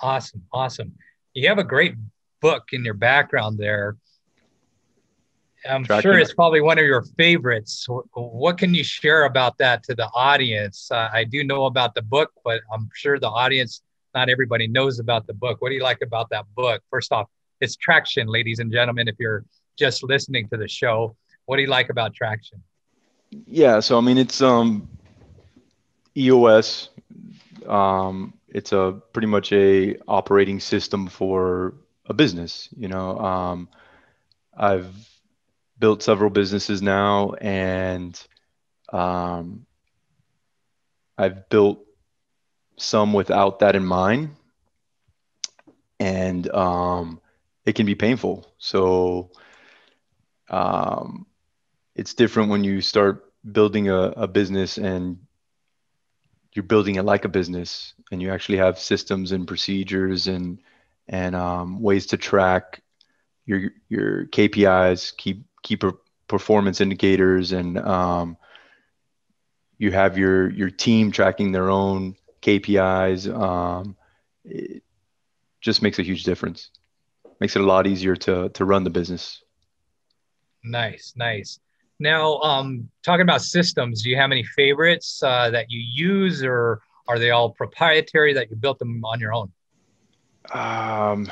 Awesome, 0.00 0.44
awesome. 0.52 0.92
You 1.34 1.48
have 1.48 1.58
a 1.58 1.64
great 1.64 1.94
book 2.40 2.68
in 2.72 2.84
your 2.84 2.94
background 2.94 3.58
there. 3.58 3.96
I'm 5.68 5.84
Tracking. 5.84 6.02
sure 6.02 6.18
it's 6.18 6.34
probably 6.34 6.60
one 6.60 6.78
of 6.78 6.84
your 6.84 7.02
favorites. 7.16 7.86
What 8.14 8.58
can 8.58 8.74
you 8.74 8.82
share 8.82 9.24
about 9.24 9.58
that 9.58 9.84
to 9.84 9.94
the 9.94 10.08
audience? 10.14 10.90
Uh, 10.90 11.08
I 11.12 11.22
do 11.22 11.44
know 11.44 11.66
about 11.66 11.94
the 11.94 12.02
book, 12.02 12.32
but 12.44 12.60
I'm 12.72 12.88
sure 12.94 13.18
the 13.20 13.28
audience, 13.28 13.82
not 14.14 14.28
everybody 14.28 14.68
knows 14.68 14.98
about 14.98 15.26
the 15.26 15.34
book. 15.34 15.60
What 15.60 15.70
do 15.70 15.74
you 15.74 15.82
like 15.82 15.98
about 16.02 16.30
that 16.30 16.44
book? 16.54 16.82
First 16.90 17.12
off, 17.12 17.28
it's 17.60 17.76
traction, 17.76 18.26
ladies 18.26 18.58
and 18.58 18.72
gentlemen. 18.72 19.08
If 19.08 19.16
you're 19.18 19.44
just 19.78 20.02
listening 20.02 20.48
to 20.48 20.56
the 20.56 20.68
show, 20.68 21.16
what 21.46 21.56
do 21.56 21.62
you 21.62 21.68
like 21.68 21.90
about 21.90 22.14
traction? 22.14 22.62
Yeah, 23.46 23.80
so 23.80 23.98
I 23.98 24.00
mean, 24.00 24.18
it's 24.18 24.42
um, 24.42 24.88
EOS. 26.16 26.90
Um, 27.66 28.34
it's 28.48 28.72
a 28.72 29.00
pretty 29.12 29.28
much 29.28 29.52
a 29.52 29.96
operating 30.06 30.60
system 30.60 31.06
for 31.06 31.74
a 32.06 32.14
business. 32.14 32.68
You 32.76 32.88
know, 32.88 33.18
um, 33.18 33.68
I've 34.56 34.94
built 35.78 36.02
several 36.02 36.30
businesses 36.30 36.82
now, 36.82 37.32
and 37.40 38.20
um, 38.92 39.66
I've 41.16 41.48
built 41.48 41.84
some 42.76 43.12
without 43.12 43.60
that 43.60 43.76
in 43.76 43.84
mind, 43.84 44.30
and 46.00 46.48
um, 46.50 47.20
it 47.64 47.74
can 47.74 47.86
be 47.86 47.94
painful. 47.94 48.46
So 48.58 49.30
um, 50.50 51.26
it's 51.94 52.14
different 52.14 52.50
when 52.50 52.64
you 52.64 52.80
start 52.80 53.32
building 53.50 53.88
a, 53.88 54.12
a 54.16 54.28
business 54.28 54.78
and 54.78 55.18
you're 56.54 56.62
building 56.62 56.96
it 56.96 57.04
like 57.04 57.24
a 57.24 57.28
business 57.28 57.94
and 58.10 58.20
you 58.20 58.30
actually 58.30 58.58
have 58.58 58.78
systems 58.78 59.32
and 59.32 59.46
procedures 59.46 60.26
and 60.26 60.58
and 61.08 61.34
um, 61.34 61.80
ways 61.80 62.06
to 62.06 62.16
track 62.16 62.82
your 63.46 63.70
your 63.88 64.26
KPIs, 64.26 65.16
keep 65.16 65.44
key 65.62 65.78
performance 66.28 66.80
indicators, 66.80 67.52
and 67.52 67.78
um, 67.78 68.36
you 69.78 69.90
have 69.90 70.16
your 70.16 70.50
your 70.50 70.70
team 70.70 71.10
tracking 71.10 71.52
their 71.52 71.68
own 71.70 72.14
KPIs. 72.42 73.32
Um, 73.32 73.96
it 74.44 74.82
just 75.60 75.82
makes 75.82 75.98
a 75.98 76.02
huge 76.02 76.24
difference 76.24 76.70
makes 77.42 77.56
it 77.56 77.62
a 77.62 77.66
lot 77.66 77.88
easier 77.88 78.14
to 78.14 78.48
to 78.50 78.64
run 78.64 78.84
the 78.84 78.90
business. 78.90 79.42
Nice, 80.62 81.12
nice. 81.16 81.58
Now, 81.98 82.38
um, 82.38 82.88
talking 83.02 83.22
about 83.22 83.42
systems, 83.42 84.02
do 84.02 84.10
you 84.10 84.16
have 84.16 84.30
any 84.30 84.44
favorites 84.44 85.20
uh, 85.24 85.50
that 85.50 85.66
you 85.68 85.80
use, 85.80 86.44
or 86.44 86.80
are 87.08 87.18
they 87.18 87.30
all 87.30 87.50
proprietary 87.50 88.32
that 88.34 88.48
you 88.48 88.56
built 88.56 88.78
them 88.78 89.04
on 89.04 89.18
your 89.18 89.34
own? 89.34 89.50
Um, 90.52 91.30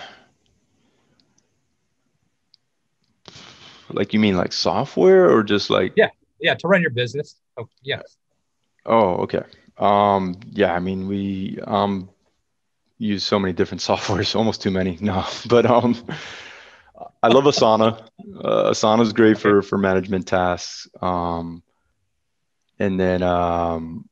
like 3.91 4.13
you 4.13 4.19
mean 4.19 4.37
like 4.37 4.53
software 4.53 5.31
or 5.31 5.45
just 5.45 5.71
like? 5.71 5.93
Yeah, 5.95 6.11
yeah, 6.41 6.55
to 6.55 6.67
run 6.67 6.83
your 6.83 6.91
business. 6.91 7.37
Oh, 7.57 7.69
yes. 7.83 8.17
Oh, 8.85 9.15
okay. 9.25 9.43
Um, 9.81 10.39
yeah, 10.51 10.75
I 10.75 10.79
mean, 10.81 11.09
we 11.09 11.59
um 11.67 12.11
use 12.99 13.25
so 13.25 13.39
many 13.39 13.53
different 13.55 13.81
softwares, 13.89 14.37
almost 14.37 14.63
too 14.63 14.71
many. 14.71 14.99
No, 15.01 15.27
but 15.49 15.67
um, 15.67 15.97
I 17.23 17.29
love 17.29 17.45
Asana. 17.45 18.07
Uh, 18.45 18.71
Asana 18.71 19.03
is 19.03 19.13
great 19.13 19.39
for 19.39 19.63
for 19.63 19.79
management 19.79 20.29
tasks. 20.29 20.89
Um, 21.01 21.63
and 22.79 22.99
then 22.99 23.23
um, 23.23 24.09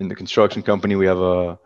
in 0.00 0.08
the 0.08 0.14
construction 0.14 0.62
company, 0.62 0.96
we 0.96 1.06
have 1.06 1.18
a, 1.18 1.58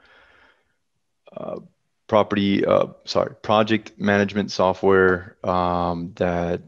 a 1.33 1.59
property, 2.07 2.65
uh, 2.65 2.87
sorry, 3.05 3.35
project 3.43 3.93
management 3.99 4.51
software 4.51 5.37
um, 5.45 6.13
that 6.17 6.63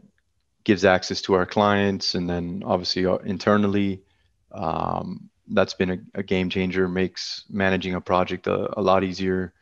gives 0.63 0.85
access 0.85 1.21
to 1.23 1.33
our 1.33 1.45
clients, 1.45 2.15
and 2.15 2.29
then 2.29 2.63
obviously 2.65 3.05
uh, 3.05 3.17
internally. 3.17 4.03
Um, 4.51 5.30
that's 5.51 5.73
been 5.73 5.91
a, 5.91 5.97
a, 6.15 6.23
game 6.23 6.49
changer. 6.49 6.87
Makes 6.87 7.45
managing 7.49 7.95
a 7.95 8.01
project 8.01 8.47
a, 8.47 8.79
a 8.79 8.81
lot 8.81 9.03
easier. 9.03 9.53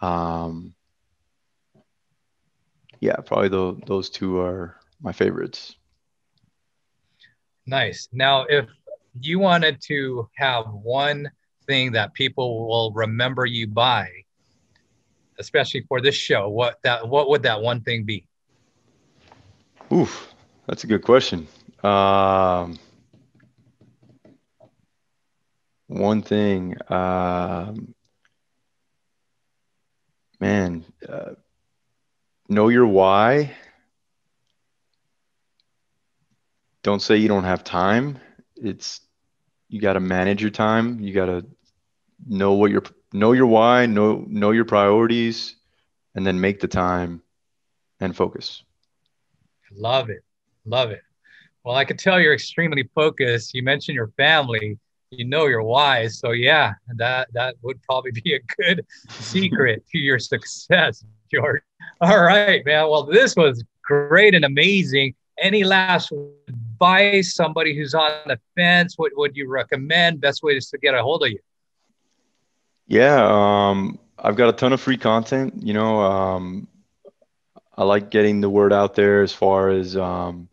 Um, 0.00 0.74
yeah, 3.00 3.16
probably 3.16 3.48
the, 3.48 3.78
those 3.86 4.10
two 4.10 4.40
are 4.40 4.76
my 5.00 5.12
favorites. 5.12 5.76
Nice. 7.66 8.08
Now, 8.12 8.44
if 8.48 8.66
you 9.20 9.38
wanted 9.38 9.80
to 9.82 10.28
have 10.36 10.66
one 10.68 11.30
thing 11.66 11.92
that 11.92 12.14
people 12.14 12.68
will 12.68 12.92
remember 12.92 13.44
you 13.44 13.66
by, 13.66 14.08
especially 15.38 15.84
for 15.88 16.00
this 16.00 16.14
show, 16.14 16.48
what 16.48 16.78
that 16.82 17.08
what 17.08 17.28
would 17.28 17.42
that 17.42 17.60
one 17.60 17.80
thing 17.80 18.04
be? 18.04 18.26
Oof, 19.92 20.32
that's 20.66 20.84
a 20.84 20.86
good 20.86 21.02
question. 21.02 21.46
Um, 21.82 22.78
one 25.88 26.22
thing, 26.22 26.76
um, 26.90 27.94
man, 30.40 30.84
uh, 31.08 31.32
know 32.48 32.68
your 32.68 32.86
why. 32.86 33.54
Don't 36.82 37.02
say 37.02 37.16
you 37.16 37.28
don't 37.28 37.44
have 37.44 37.64
time. 37.64 38.18
It's 38.56 39.00
you 39.68 39.80
got 39.80 39.94
to 39.94 40.00
manage 40.00 40.40
your 40.40 40.50
time. 40.50 41.00
You 41.00 41.12
got 41.12 41.26
to 41.26 41.46
know 42.26 42.52
what 42.52 42.70
your 42.70 42.82
know 43.12 43.32
your 43.32 43.46
why, 43.46 43.86
know 43.86 44.24
know 44.28 44.52
your 44.52 44.64
priorities, 44.64 45.56
and 46.14 46.26
then 46.26 46.40
make 46.40 46.60
the 46.60 46.68
time 46.68 47.22
and 48.00 48.14
focus. 48.14 48.62
Love 49.74 50.10
it, 50.10 50.22
love 50.64 50.90
it. 50.90 51.02
Well, 51.64 51.74
I 51.74 51.84
could 51.84 51.98
tell 51.98 52.20
you're 52.20 52.34
extremely 52.34 52.88
focused. 52.94 53.52
You 53.54 53.64
mentioned 53.64 53.96
your 53.96 54.12
family. 54.16 54.78
You 55.16 55.24
know 55.24 55.46
your 55.46 55.62
why, 55.62 56.08
so 56.08 56.32
yeah, 56.32 56.74
that 56.96 57.28
that 57.32 57.54
would 57.62 57.82
probably 57.82 58.10
be 58.10 58.34
a 58.34 58.40
good 58.62 58.84
secret 59.08 59.84
to 59.92 59.98
your 59.98 60.18
success, 60.18 61.04
George. 61.32 61.62
All 62.00 62.22
right, 62.22 62.64
man. 62.66 62.88
Well, 62.90 63.04
this 63.04 63.34
was 63.34 63.64
great 63.82 64.34
and 64.34 64.44
amazing. 64.44 65.14
Any 65.38 65.64
last 65.64 66.12
advice? 66.48 67.34
Somebody 67.34 67.74
who's 67.74 67.94
on 67.94 68.10
the 68.26 68.38
fence, 68.54 68.98
what 68.98 69.12
would 69.16 69.36
you 69.36 69.48
recommend? 69.48 70.20
Best 70.20 70.42
way 70.42 70.56
is 70.56 70.68
to 70.70 70.78
get 70.78 70.94
a 70.94 71.02
hold 71.02 71.24
of 71.24 71.30
you. 71.30 71.38
Yeah, 72.86 73.26
um, 73.28 73.98
I've 74.18 74.36
got 74.36 74.48
a 74.48 74.52
ton 74.52 74.72
of 74.72 74.80
free 74.80 74.98
content. 74.98 75.62
You 75.62 75.72
know, 75.72 76.00
um, 76.00 76.68
I 77.76 77.84
like 77.84 78.10
getting 78.10 78.40
the 78.40 78.50
word 78.50 78.72
out 78.72 78.94
there 78.94 79.22
as 79.22 79.32
far 79.32 79.70
as 79.70 79.96
um, 79.96 80.48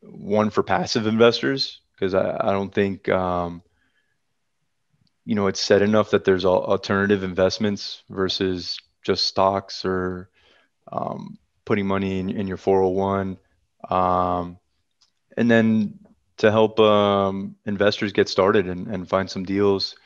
one 0.00 0.50
for 0.50 0.62
passive 0.62 1.06
investors 1.06 1.80
because 1.94 2.14
I, 2.14 2.36
I 2.40 2.52
don't 2.52 2.72
think 2.72 3.08
um, 3.08 3.62
you 5.26 5.34
know 5.34 5.48
it's 5.48 5.60
said 5.60 5.82
enough 5.82 6.12
that 6.12 6.24
there's 6.24 6.46
alternative 6.46 7.22
investments 7.22 8.02
versus 8.08 8.78
just 9.02 9.26
stocks 9.26 9.84
or 9.84 10.30
um, 10.90 11.36
putting 11.64 11.86
money 11.86 12.20
in, 12.20 12.30
in 12.30 12.46
your 12.46 12.56
401 12.56 13.36
um, 13.90 14.58
and 15.36 15.50
then 15.50 15.98
to 16.38 16.50
help 16.50 16.78
um, 16.80 17.56
investors 17.66 18.12
get 18.12 18.28
started 18.28 18.66
and, 18.66 18.86
and 18.86 19.08
find 19.08 19.28
some 19.28 19.44
deals 19.44 19.96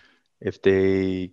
if 0.41 0.61
they 0.63 1.31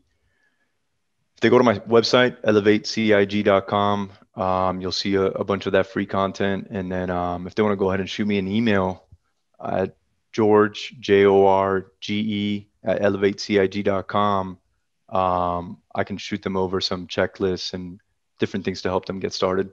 if 1.36 1.42
they 1.42 1.50
go 1.50 1.58
to 1.58 1.64
my 1.64 1.80
website 1.80 2.42
elevatecig.com 2.42 4.12
um, 4.38 4.82
you'll 4.82 4.92
see 4.92 5.16
a, 5.16 5.24
a, 5.24 5.44
bunch 5.44 5.66
of 5.66 5.72
that 5.72 5.88
free 5.88 6.06
content. 6.06 6.68
And 6.70 6.92
then 6.92 7.10
um, 7.10 7.48
if 7.48 7.56
they 7.56 7.64
want 7.64 7.74
to 7.74 7.78
go 7.78 7.90
ahead 7.90 8.00
and 8.00 8.08
shoot 8.08 8.28
me 8.28 8.38
an 8.38 8.48
email 8.48 9.06
at 9.60 9.96
george 10.32 10.96
j-o-r-g-e 11.00 12.67
at 12.84 13.02
elevatecig.com 13.02 14.58
um, 15.10 15.78
i 15.96 16.04
can 16.04 16.18
shoot 16.18 16.42
them 16.42 16.58
over 16.58 16.82
some 16.82 17.08
checklists 17.08 17.74
and 17.74 18.00
different 18.40 18.64
things 18.64 18.82
to 18.82 18.90
help 18.90 19.06
them 19.06 19.20
get 19.20 19.34
started 19.34 19.72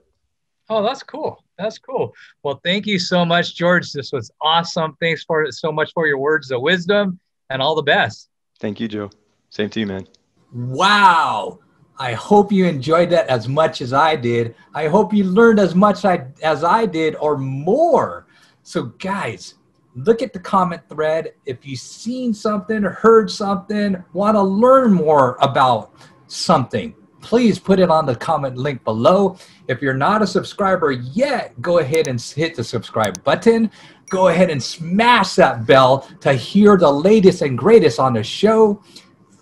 Oh, 0.69 0.81
that's 0.81 1.03
cool. 1.03 1.43
That's 1.57 1.77
cool. 1.77 2.13
Well, 2.43 2.59
thank 2.63 2.87
you 2.87 2.97
so 2.97 3.23
much, 3.23 3.55
George. 3.55 3.91
This 3.91 4.11
was 4.11 4.31
awesome. 4.41 4.97
Thanks 4.99 5.23
for 5.23 5.51
so 5.51 5.71
much 5.71 5.91
for 5.93 6.07
your 6.07 6.17
words 6.17 6.51
of 6.51 6.61
wisdom 6.61 7.19
and 7.49 7.61
all 7.61 7.75
the 7.75 7.83
best. 7.83 8.29
Thank 8.59 8.79
you, 8.79 8.87
Joe. 8.87 9.09
Same 9.49 9.69
to 9.69 9.79
you, 9.79 9.85
man. 9.85 10.07
Wow. 10.53 11.59
I 11.97 12.13
hope 12.13 12.51
you 12.51 12.65
enjoyed 12.65 13.09
that 13.11 13.27
as 13.27 13.47
much 13.47 13.81
as 13.81 13.93
I 13.93 14.15
did. 14.15 14.55
I 14.73 14.87
hope 14.87 15.13
you 15.13 15.23
learned 15.23 15.59
as 15.59 15.75
much 15.75 16.03
I, 16.03 16.25
as 16.43 16.63
I 16.63 16.85
did 16.85 17.15
or 17.15 17.37
more. 17.37 18.27
So, 18.63 18.83
guys, 18.83 19.53
look 19.95 20.21
at 20.21 20.33
the 20.33 20.39
comment 20.39 20.81
thread. 20.89 21.33
If 21.45 21.65
you've 21.65 21.79
seen 21.79 22.33
something, 22.33 22.83
or 22.83 22.91
heard 22.91 23.31
something, 23.31 24.03
want 24.13 24.35
to 24.35 24.41
learn 24.41 24.93
more 24.93 25.37
about 25.41 25.91
something, 26.27 26.93
please 27.21 27.57
put 27.57 27.79
it 27.79 27.89
on 27.89 28.05
the 28.05 28.15
comment 28.15 28.57
link 28.57 28.83
below. 28.83 29.37
If 29.67 29.81
you're 29.81 29.93
not 29.93 30.21
a 30.21 30.27
subscriber 30.27 30.91
yet, 30.91 31.59
go 31.61 31.79
ahead 31.79 32.07
and 32.07 32.21
hit 32.21 32.55
the 32.55 32.63
subscribe 32.63 33.23
button. 33.23 33.71
Go 34.09 34.27
ahead 34.27 34.51
and 34.51 34.61
smash 34.61 35.33
that 35.35 35.65
bell 35.65 36.07
to 36.21 36.33
hear 36.33 36.77
the 36.77 36.91
latest 36.91 37.41
and 37.41 37.57
greatest 37.57 37.99
on 37.99 38.13
the 38.13 38.23
show. 38.23 38.83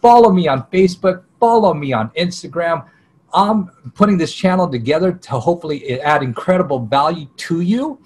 Follow 0.02 0.32
me 0.32 0.48
on 0.48 0.64
Facebook, 0.72 1.24
follow 1.40 1.74
me 1.74 1.92
on 1.92 2.10
Instagram. 2.12 2.88
I'm 3.34 3.68
putting 3.96 4.18
this 4.18 4.34
channel 4.34 4.70
together 4.70 5.12
to 5.12 5.32
hopefully 5.32 6.00
add 6.02 6.24
incredible 6.24 6.86
value 6.86 7.28
to 7.38 7.62
you. 7.62 8.00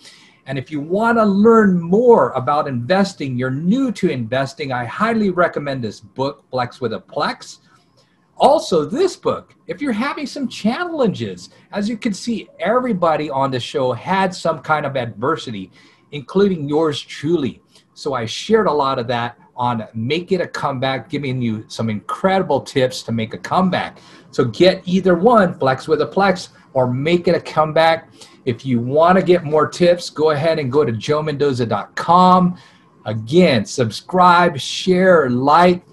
And 0.48 0.58
if 0.58 0.72
you 0.72 0.80
want 0.80 1.18
to 1.18 1.26
learn 1.26 1.80
more 1.80 2.32
about 2.32 2.70
investing, 2.70 3.38
you're 3.38 3.52
new 3.52 3.92
to 3.92 4.10
investing, 4.10 4.72
I 4.72 4.86
highly 4.86 5.30
recommend 5.30 5.84
this 5.84 6.00
book, 6.00 6.46
Flex 6.50 6.80
with 6.80 6.94
a 6.94 7.02
Plex. 7.02 7.60
Also, 8.38 8.86
this 8.86 9.18
book, 9.18 9.56
if 9.68 9.82
you're 9.82 9.92
having 9.92 10.26
some 10.26 10.48
challenges, 10.48 11.50
as 11.74 11.90
you 11.90 11.98
can 11.98 12.14
see, 12.14 12.48
everybody 12.60 13.30
on 13.30 13.52
the 13.52 13.60
show 13.60 13.92
had 13.92 14.34
some 14.34 14.60
kind 14.60 14.86
of 14.86 14.96
adversity, 14.96 15.70
including 16.14 16.70
yours 16.70 17.02
truly. 17.02 17.62
So 17.94 18.14
I 18.14 18.26
shared 18.26 18.68
a 18.68 18.72
lot 18.72 19.00
of 19.00 19.08
that 19.08 19.38
on 19.58 19.86
Make 19.96 20.32
It 20.32 20.40
a 20.40 20.48
Comeback, 20.48 21.10
giving 21.10 21.42
you 21.42 21.66
some 21.68 21.90
incredible 21.90 22.62
tips 22.62 23.04
to 23.04 23.12
make 23.12 23.34
a 23.34 23.38
comeback. 23.38 23.98
So 24.32 24.46
get 24.46 24.82
either 24.86 25.16
one, 25.16 25.60
Flex 25.60 25.90
with 25.90 26.02
a 26.02 26.08
Plex, 26.08 26.50
or 26.78 26.86
Make 26.86 27.28
It 27.28 27.34
a 27.34 27.40
Comeback. 27.40 28.08
If 28.46 28.64
you 28.64 28.80
want 28.80 29.18
to 29.18 29.26
get 29.26 29.44
more 29.44 29.68
tips, 29.68 30.12
go 30.12 30.30
ahead 30.30 30.60
and 30.60 30.72
go 30.72 30.86
to 30.86 30.92
joemendoza.com. 30.92 32.56
Again, 33.06 33.66
subscribe, 33.66 34.60
share, 34.60 35.28
like 35.28 35.84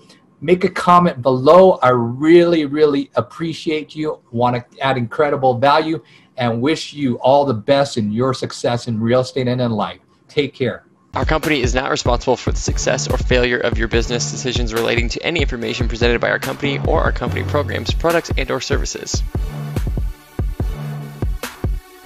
make 0.43 0.63
a 0.63 0.69
comment 0.69 1.23
below. 1.23 1.79
I 1.83 1.89
really, 1.89 2.67
really 2.67 3.11
appreciate 3.15 3.97
you. 3.97 4.21
Want 4.31 4.57
to 4.57 4.81
add 4.83 4.99
incredible 4.99 5.57
value 5.59 6.03
and 6.37 6.61
wish 6.61 6.93
you 6.93 7.15
all 7.21 7.47
the 7.47 7.55
best 7.55 7.97
in 7.97 8.13
your 8.13 8.35
success 8.35 8.87
in 8.87 9.01
real 9.01 9.21
estate 9.21 9.49
and 9.49 9.63
in 9.63 9.71
life. 9.71 10.01
Take 10.29 10.53
care. 10.53 10.85
Our 11.15 11.25
company 11.25 11.63
is 11.63 11.75
not 11.75 11.91
responsible 11.91 12.37
for 12.37 12.51
the 12.51 12.59
success 12.59 13.09
or 13.09 13.17
failure 13.17 13.59
of 13.59 13.79
your 13.79 13.89
business 13.89 14.31
decisions 14.31 14.75
relating 14.75 15.09
to 15.11 15.23
any 15.23 15.41
information 15.41 15.89
presented 15.89 16.21
by 16.21 16.29
our 16.29 16.41
company 16.41 16.79
or 16.87 17.01
our 17.01 17.13
company 17.13 17.43
programs, 17.45 17.95
products, 17.95 18.31
and 18.37 18.51
or 18.51 18.61
services. 18.61 19.23